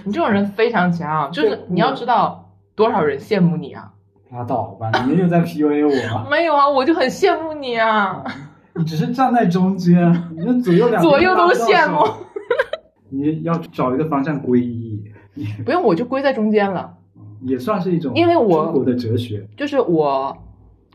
[0.05, 2.45] 你这种人非常强，就是你要知道。
[2.77, 3.91] 多少人羡慕你啊！
[4.31, 6.29] 拉倒吧，你又在 PUA 我。
[6.29, 8.23] 没有啊，我就很羡慕你啊。
[8.75, 9.95] 你只是站在中间，
[10.35, 12.05] 你的左右两 左右都羡慕。
[13.09, 15.01] 你要找一个方向归一。
[15.63, 16.95] 不用，我就归在中间了。
[17.41, 20.35] 也算是一种，因为我中国的哲学就是我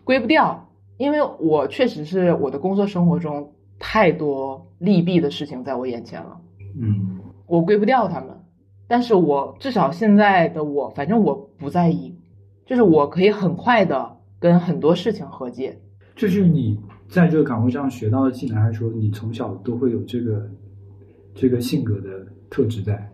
[0.05, 6.41] 归不掉，因为我确实是我的工作生活中太多利弊的事情在我眼前了。
[6.81, 8.31] 嗯，我归不掉他们。
[8.89, 12.15] 但是我至少现在的我，反正我不在意，
[12.73, 15.79] 就是我可以很快的跟很多事情和解。
[16.17, 20.49] 这是你在这个岗位上学到的技能，还是说你从小都会有这个
[21.35, 23.13] 这个性格的特质在？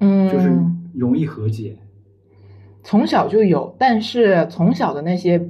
[0.00, 0.52] 嗯，就是
[0.92, 1.78] 容易和解。
[2.82, 5.48] 从小就有，但是从小的那些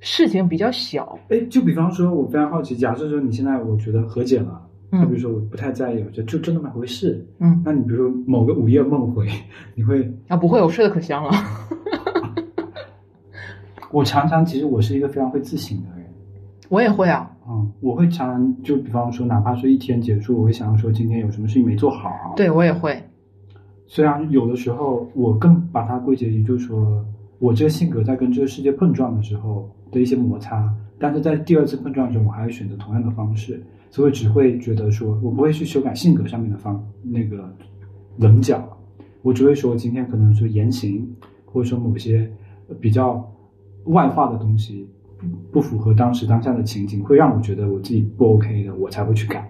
[0.00, 1.18] 事情比较小。
[1.30, 4.66] 哎，就比方说，我非常好奇，假设说你现在我觉得和解了。
[4.92, 7.26] 就比如说我不太在意，我觉得就就那么回事。
[7.38, 9.26] 嗯，那你比如说某个午夜梦回，
[9.74, 10.36] 你会啊？
[10.36, 11.30] 不会，我睡得可香了。
[13.90, 16.06] 我常常其实我是一个非常会自省的人。
[16.68, 17.30] 我也会啊。
[17.48, 22.32] 嗯，我会常常就比方说，哪怕是一天结束，我会想要说今天有什么事情没做好。
[22.36, 23.02] 对我也会。
[23.86, 27.04] 虽然有的时候我更把它归结于，就是说
[27.40, 33.60] 我这个性格在跟这个世界碰撞的时候的一些摩擦，但是在第二次碰撞中，我还是选择同样的方式。
[33.90, 37.52] 所以只会觉得说，我不会去修改性格上面的方那个
[38.18, 38.62] 棱角，
[39.22, 41.04] 我只会说今天可能说言行，
[41.44, 42.30] 或者说某些
[42.80, 43.28] 比较
[43.84, 44.88] 外化的东西
[45.50, 49.48] 不符合当时当下的情景，会让我觉得我自己不 OK 的，我才会去改。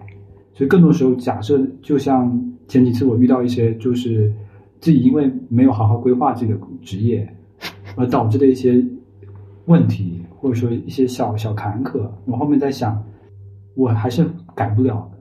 [0.53, 2.31] 所以更多时候，假设就像
[2.67, 4.31] 前几次我遇到一些就是
[4.79, 7.27] 自己因为没有好好规划自己的职业
[7.95, 8.83] 而导致的一些
[9.65, 13.01] 问题，或者说一些小小坎坷，我后面在想。
[13.73, 15.17] 我还是改不了的，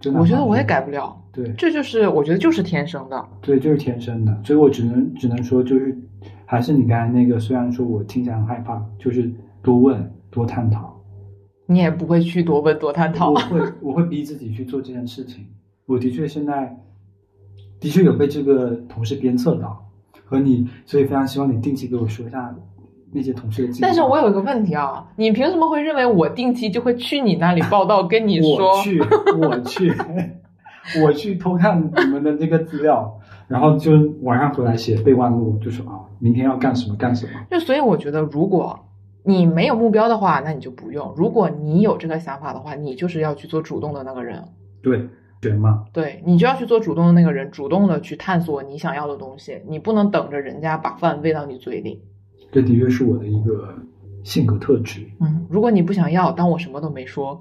[0.00, 0.18] 真的。
[0.18, 1.16] 我觉得我也改不了。
[1.30, 3.24] 对，这就是我觉得就是天生的。
[3.40, 4.36] 对，就是天生的。
[4.42, 5.96] 所以我只能只能说，就是
[6.46, 9.30] 还是你刚才那个，虽然说我听起来很害怕，就是
[9.62, 10.98] 多问多探讨。
[11.66, 13.30] 你也不会去多问多探讨。
[13.30, 15.44] 我会，我会逼自己去做这件事情。
[15.84, 16.74] 我的确现在
[17.80, 19.84] 的确有被这个同事鞭策到，
[20.24, 22.54] 和你，所以非常希望你定期给我说一下。
[23.12, 28.76] 那些同事的，但是我有一个问题啊，你凭什么会认为我定期就会去你那里报道，跟你说？
[28.76, 29.00] 我去，
[29.40, 29.94] 我去，
[31.02, 33.18] 我去偷看你们的这个资料，
[33.48, 33.92] 然后就
[34.22, 37.32] 晚上回来写备忘录，就说啊，明天要干什么干什么。
[37.50, 38.78] 就所以我觉得，如果
[39.22, 44.42] 你没有目标的话，那你就不用；如果你有这个想法的话，你就是要去做主动的那个人。
[44.82, 45.08] 对，
[45.40, 45.84] 对吗？
[45.92, 52.02] 对你就要去做主动的那个人，主动的去探索你想要的东西，你不能等着人家把饭喂到你嘴里。
[52.52, 53.74] 这的确是我的一个
[54.22, 55.00] 性格特质。
[55.20, 57.38] 嗯，如果你不想要，当我什么都没说。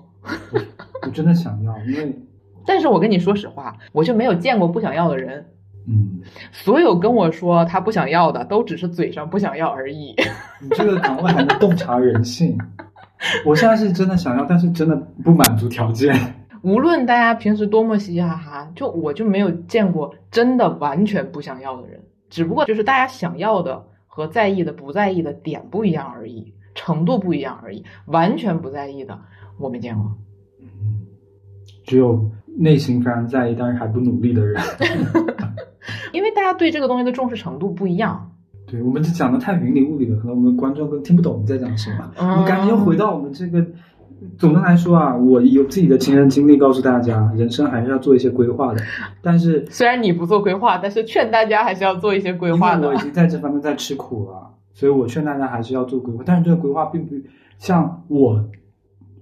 [1.03, 2.15] 我真的想要，因为
[2.65, 5.45] 但是我跟你说实话，我就没有见过不想要的人。
[5.87, 6.21] 嗯，
[6.51, 10.15] 所有跟我说他不想要的，都只是嘴上不想要而已。
[10.61, 12.57] 你这个岗位还能洞察人性？
[13.45, 16.15] 我现在是真的想要，但是真的不满足条件。
[16.61, 21.99] 无论大家平时多么嘻嘻哈哈，就我就没有见过真的完全不想要的人。
[22.29, 23.85] 只不过就是大家想要的。
[24.07, 27.83] 和在意的、不在意的点不一样而已，程度不一样而已。
[28.05, 29.19] 完全不在意的，
[29.59, 30.09] 我没见过。
[30.61, 31.03] 嗯，
[31.83, 34.63] 只有内心非常在意，但是还不努力的人。
[36.13, 38.31] 因为大家对这个东西的重视程度不一样。
[38.67, 42.11] 对，我们就讲的太云里雾里了，可能我们观众都听不懂你在讲什么。
[42.17, 43.65] 我们赶紧又回到我们这个。
[44.39, 48.81] 总的来说啊，我有自己的亲身经历，告诉大家，人生还是要做一些规划的。
[49.21, 52.87] 但是，虽然你不做规划，但是劝大家还是要做一些规划的。
[52.87, 56.23] 我已经在这方面在吃苦了，所以我劝大家还是要做规划。
[56.25, 57.13] 但是这个规划并不
[57.59, 58.43] 像我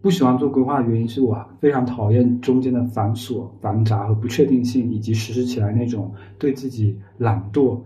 [0.04, 7.80] 不喜欢做规划的原因是我非常讨厌中间的繁琐、繁杂和不确定性，以及实施起来那种对自己懒惰、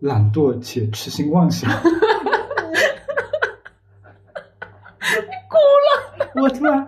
[0.00, 1.70] 懒惰且痴心妄想。
[5.48, 6.84] 哭了，我突然，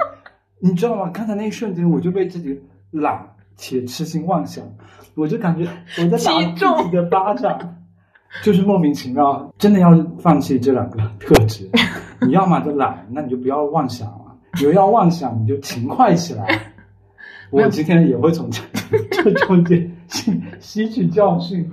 [0.59, 1.09] 你知道吗？
[1.15, 4.65] 刚才那一瞬间，我就被自己懒且痴心妄想，
[5.15, 5.65] 我就感觉
[5.99, 7.77] 我在打自己的巴掌。
[8.43, 11.71] 就是莫名其妙，真的要放弃这两个特质。
[12.21, 14.09] 你要么就懒，那你就不要妄想
[14.53, 16.61] 了；你要妄想，你就勤快起来。
[17.51, 18.63] 我今天也会从这
[19.11, 21.69] 这中间吸吸取教训。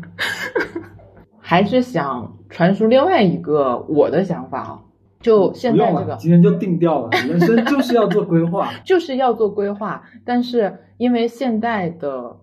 [1.40, 4.82] 还是想传输另外一个我的想法啊，
[5.22, 10.04] 就现在这个，今天就定掉了，人生就是要做规划， 就是要做规划。
[10.26, 12.36] 但是因为现代的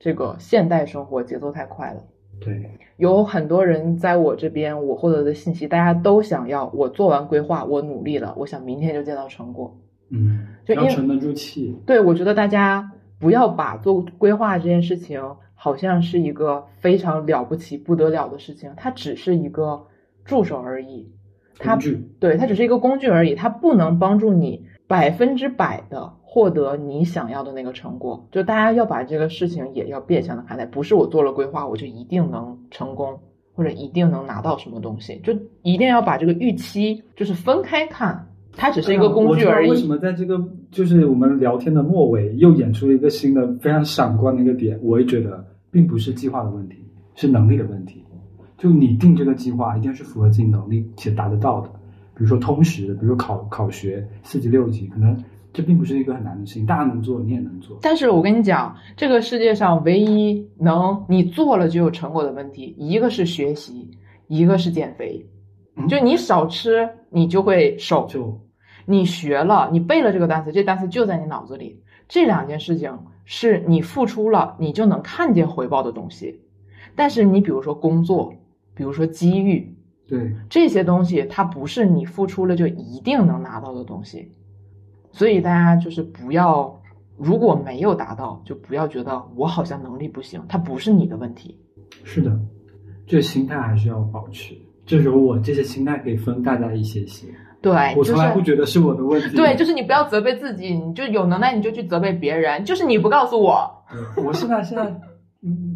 [0.00, 2.02] 这个现代生活节奏太快了。
[2.40, 9.76] 对，有很多人在我这边，我获得的信息，大家都想要我做完规划，我努力了，我想明天就见到成果。
[10.10, 11.76] 嗯，就要沉得住气。
[11.84, 15.20] 对，我觉得大家不要把做规划这件事情，
[15.54, 19.86] 好像是一个非常了不起、不得了的事情，它只是一个
[20.24, 21.12] 助手而已。
[21.58, 22.08] 工具。
[22.20, 26.14] 对，它只是一个工具而已，它不能帮助你百分之百的。
[26.30, 33.18] 获得你想要的那个成果，就大家要把这个事情也要变相的看待，不是我做了规划我就一定能成功，
[33.54, 35.32] 或者一定能拿到什么东西，就
[35.62, 39.70] 一定要把这个预期就是分开看，它只是一个工具而已。
[39.70, 40.38] 为什么在这个
[40.70, 44.78] 就是我们聊天的末尾又演出了一个新的非常闪光的一个点？
[44.82, 46.76] 我也觉得并不是计划的问题，
[47.14, 48.04] 是能力的问题。
[48.58, 51.70] 就你定这个计划一定是符合自己能力且达得到的，
[52.18, 55.16] 比如说通识，比如考考学四级六级，可能。
[55.50, 57.78] 这并不是一个很难的事情，大家能做，你也能做。
[57.80, 63.90] 但是我跟你讲，这个世界上唯一能你做了就有成果的问题，一个是学习，
[64.26, 65.26] 一个是减肥。
[65.88, 68.06] 就你少吃，你就会瘦。
[68.06, 68.38] 就
[68.84, 71.82] 你学了，你背了这个单词，这单词就在你脑子里。
[72.08, 76.42] 这两件事情是你付出了，你就能看见回报的东西。
[76.94, 78.34] 但是你比如说工作，
[78.74, 79.74] 比如说机遇，
[80.08, 84.32] 对这些东西，它不是你付出了就一定能拿到的东西。
[85.12, 86.80] 所以大家就是不要，
[87.16, 91.58] 如果没有达到，就不要觉得我好像能力不行，它不是你的问题。
[92.04, 92.38] 是的，
[93.06, 94.54] 这心态还是要保持。
[94.86, 97.26] 这时候我这些心态可以分大家一些些。
[97.60, 99.36] 对，我从来不觉得是我的问题。
[99.36, 103.68] 对，就是你不要责备自己，你就有能耐你就去责备别人，就是你不告诉我。
[104.16, 104.84] 我现在现在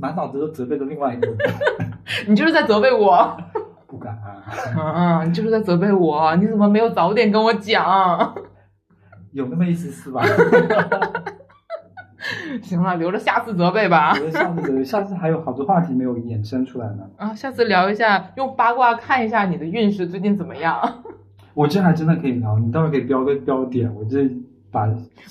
[0.00, 1.36] 满脑子都责备的另外一个人。
[2.28, 3.36] 你就是在责备我。
[3.92, 4.18] 不敢。
[4.74, 8.34] 嗯嗯， 你就是在责备我，你怎么没有早点跟我讲？
[9.32, 10.22] 有那么一丝丝吧。
[12.62, 14.14] 行了，留着下次责备吧。
[14.14, 17.02] 留着下次责备，下次还有好多话题没有衍生出来呢。
[17.18, 21.02] 啊，下次聊一下，用八卦看一下你的运势最近怎么样。
[21.54, 24.26] 我这还真的可以聊，你待会可以标个标点，我这
[24.70, 24.88] 把。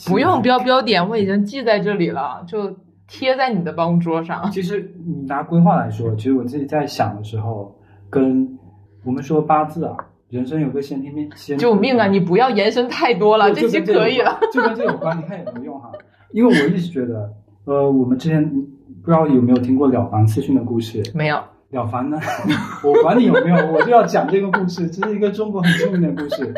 [0.07, 4.51] 不用标标点，我已经记在这里了，就贴在你的办公桌上。
[4.51, 7.79] 其实你拿规划来说，其实我自己在想的时候，
[8.11, 8.59] 跟
[9.03, 9.97] 我们说八字啊。
[10.29, 12.07] 人生有个先天命先，救命啊！
[12.07, 14.39] 你不要延伸太多了，这些可以了。
[14.53, 15.91] 就跟这有关，你看有没有用哈？
[16.31, 17.33] 因为我一直觉得，
[17.65, 21.03] 呃，我们之前不知道有没有听过了凡四训的故事？
[21.13, 21.37] 没有。
[21.71, 22.17] 了凡呢？
[22.81, 24.87] 我管你有没有，我就要讲这个故事。
[24.89, 26.53] 这是一个中国很著名的故事，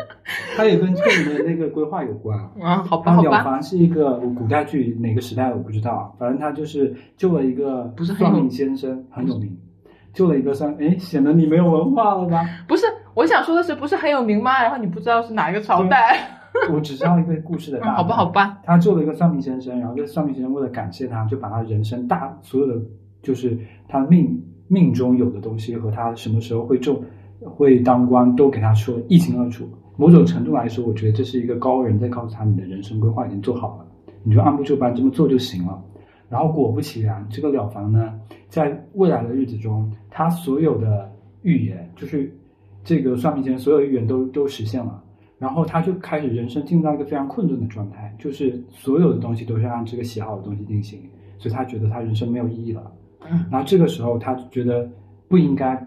[0.56, 2.38] 它也跟这里面那个规划有关。
[2.62, 3.38] 啊，好吧，好吧。
[3.38, 9.56] 了凡是一个古代剧，哪个时代我不知道，反正他就是救了一个算命先生，很有名。
[10.14, 12.40] 救了一个算，哎，显得你没有文化了吧？
[12.66, 14.62] 不是，我想说的是，不是很有名吗？
[14.62, 16.16] 然后你不知道是哪一个朝代？
[16.72, 17.96] 我只知道一个故事的 大。
[17.96, 18.60] 好吧，好吧。
[18.64, 22.80] 他救了一个算命先生，然后这个算命先生为了感谢他，就把他人生大所有的，
[23.22, 23.58] 就是
[23.88, 27.02] 他命命中有的东西和他什么时候会中
[27.44, 29.68] 会当官都给他说一清二楚。
[29.96, 33.86] 某种程度来说，我觉得这是一个高人在告诉他，你的人生规划已经做好了，
[34.22, 35.82] 你就按部就班这么做就行了。
[36.28, 38.18] 然后果不其然，这个了凡呢，
[38.48, 41.12] 在未来的日子中，他所有的
[41.42, 42.34] 预言，就是
[42.82, 45.02] 这个算命先生所有预言都都实现了。
[45.38, 51.00] 然后他就开始人生进入到一个非常困顿的状态，就是所有的东西都是按这个写好的东西进行，
[51.38, 52.90] 所以他觉得他人生没有意义了。
[53.50, 54.88] 然后这个时候，他觉得
[55.28, 55.86] 不应该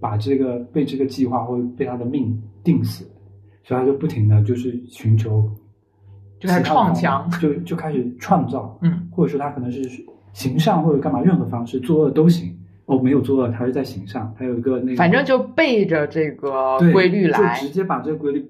[0.00, 3.04] 把这个被这个计划或者被他的命定死，
[3.64, 5.50] 所以他就不停的就是寻求。
[6.40, 9.82] 就开始创墙，就就开始创造，嗯，或者说他可能是
[10.32, 12.52] 行善或者干嘛，任何方式作恶都行。
[12.86, 18.48] 哦，没有作恶，他是在行善，他有一个那个，反正就背着这个规律来，就直接把这个规律，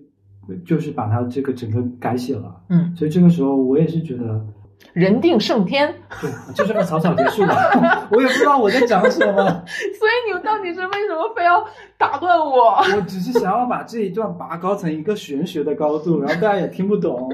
[0.66, 2.54] 就是把它这个整个改写了。
[2.68, 4.44] 嗯，所以这个时候我也是觉得，
[4.92, 5.90] 人定胜天。
[6.20, 7.54] 对，就这么草草结束了。
[8.12, 9.32] 我也不知道我在讲什么。
[9.64, 11.64] 所以你们到底是为什么非要
[11.96, 12.76] 打断我？
[12.94, 17.32] 我只是想要把这一段拔高成一个玄学的高度，然后大家也听不懂。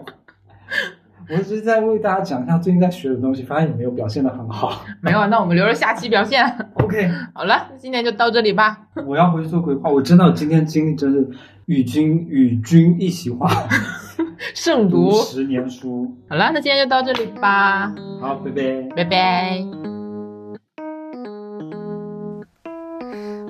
[1.32, 4.82] 我只是在为大家讲一下最近在学的东西，发现也没有表现的很好。
[5.00, 6.44] 没有，啊，那我们留着下期表现。
[6.74, 8.78] OK， 好了，今天就到这里吧。
[9.06, 9.90] 我要回去做规划。
[9.90, 11.26] 我真的今天经历真是
[11.66, 13.48] 与君与君一席话，
[14.54, 15.10] 胜读。
[15.22, 16.14] 十年书。
[16.28, 17.94] 好了，那今天就到这里吧。
[18.20, 18.82] 好，拜拜。
[18.96, 19.64] 拜拜。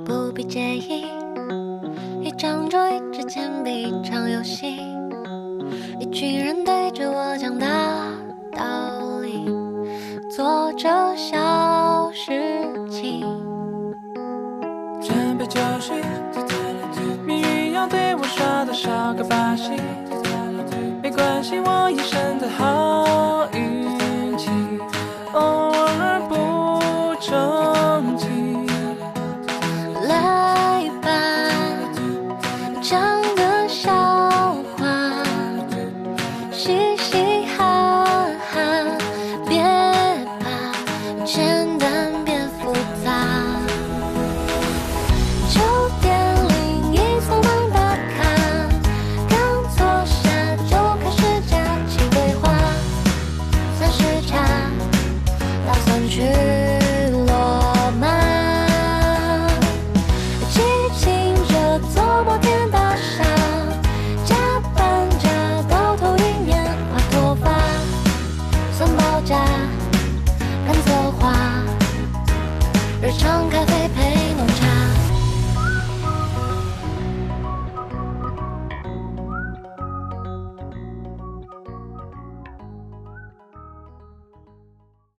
[0.04, 1.04] 不必介意，
[2.22, 4.78] 一张桌，一支铅笔，一场游戏，
[6.12, 7.66] 一群人对着我讲大
[8.54, 9.46] 道理，
[10.28, 10.86] 做着
[11.16, 12.30] 小事
[12.90, 13.22] 情。
[15.00, 15.94] 准备就绪，
[17.24, 19.70] 命运要对我耍的小个把戏，
[21.02, 23.48] 没关系，我一身的好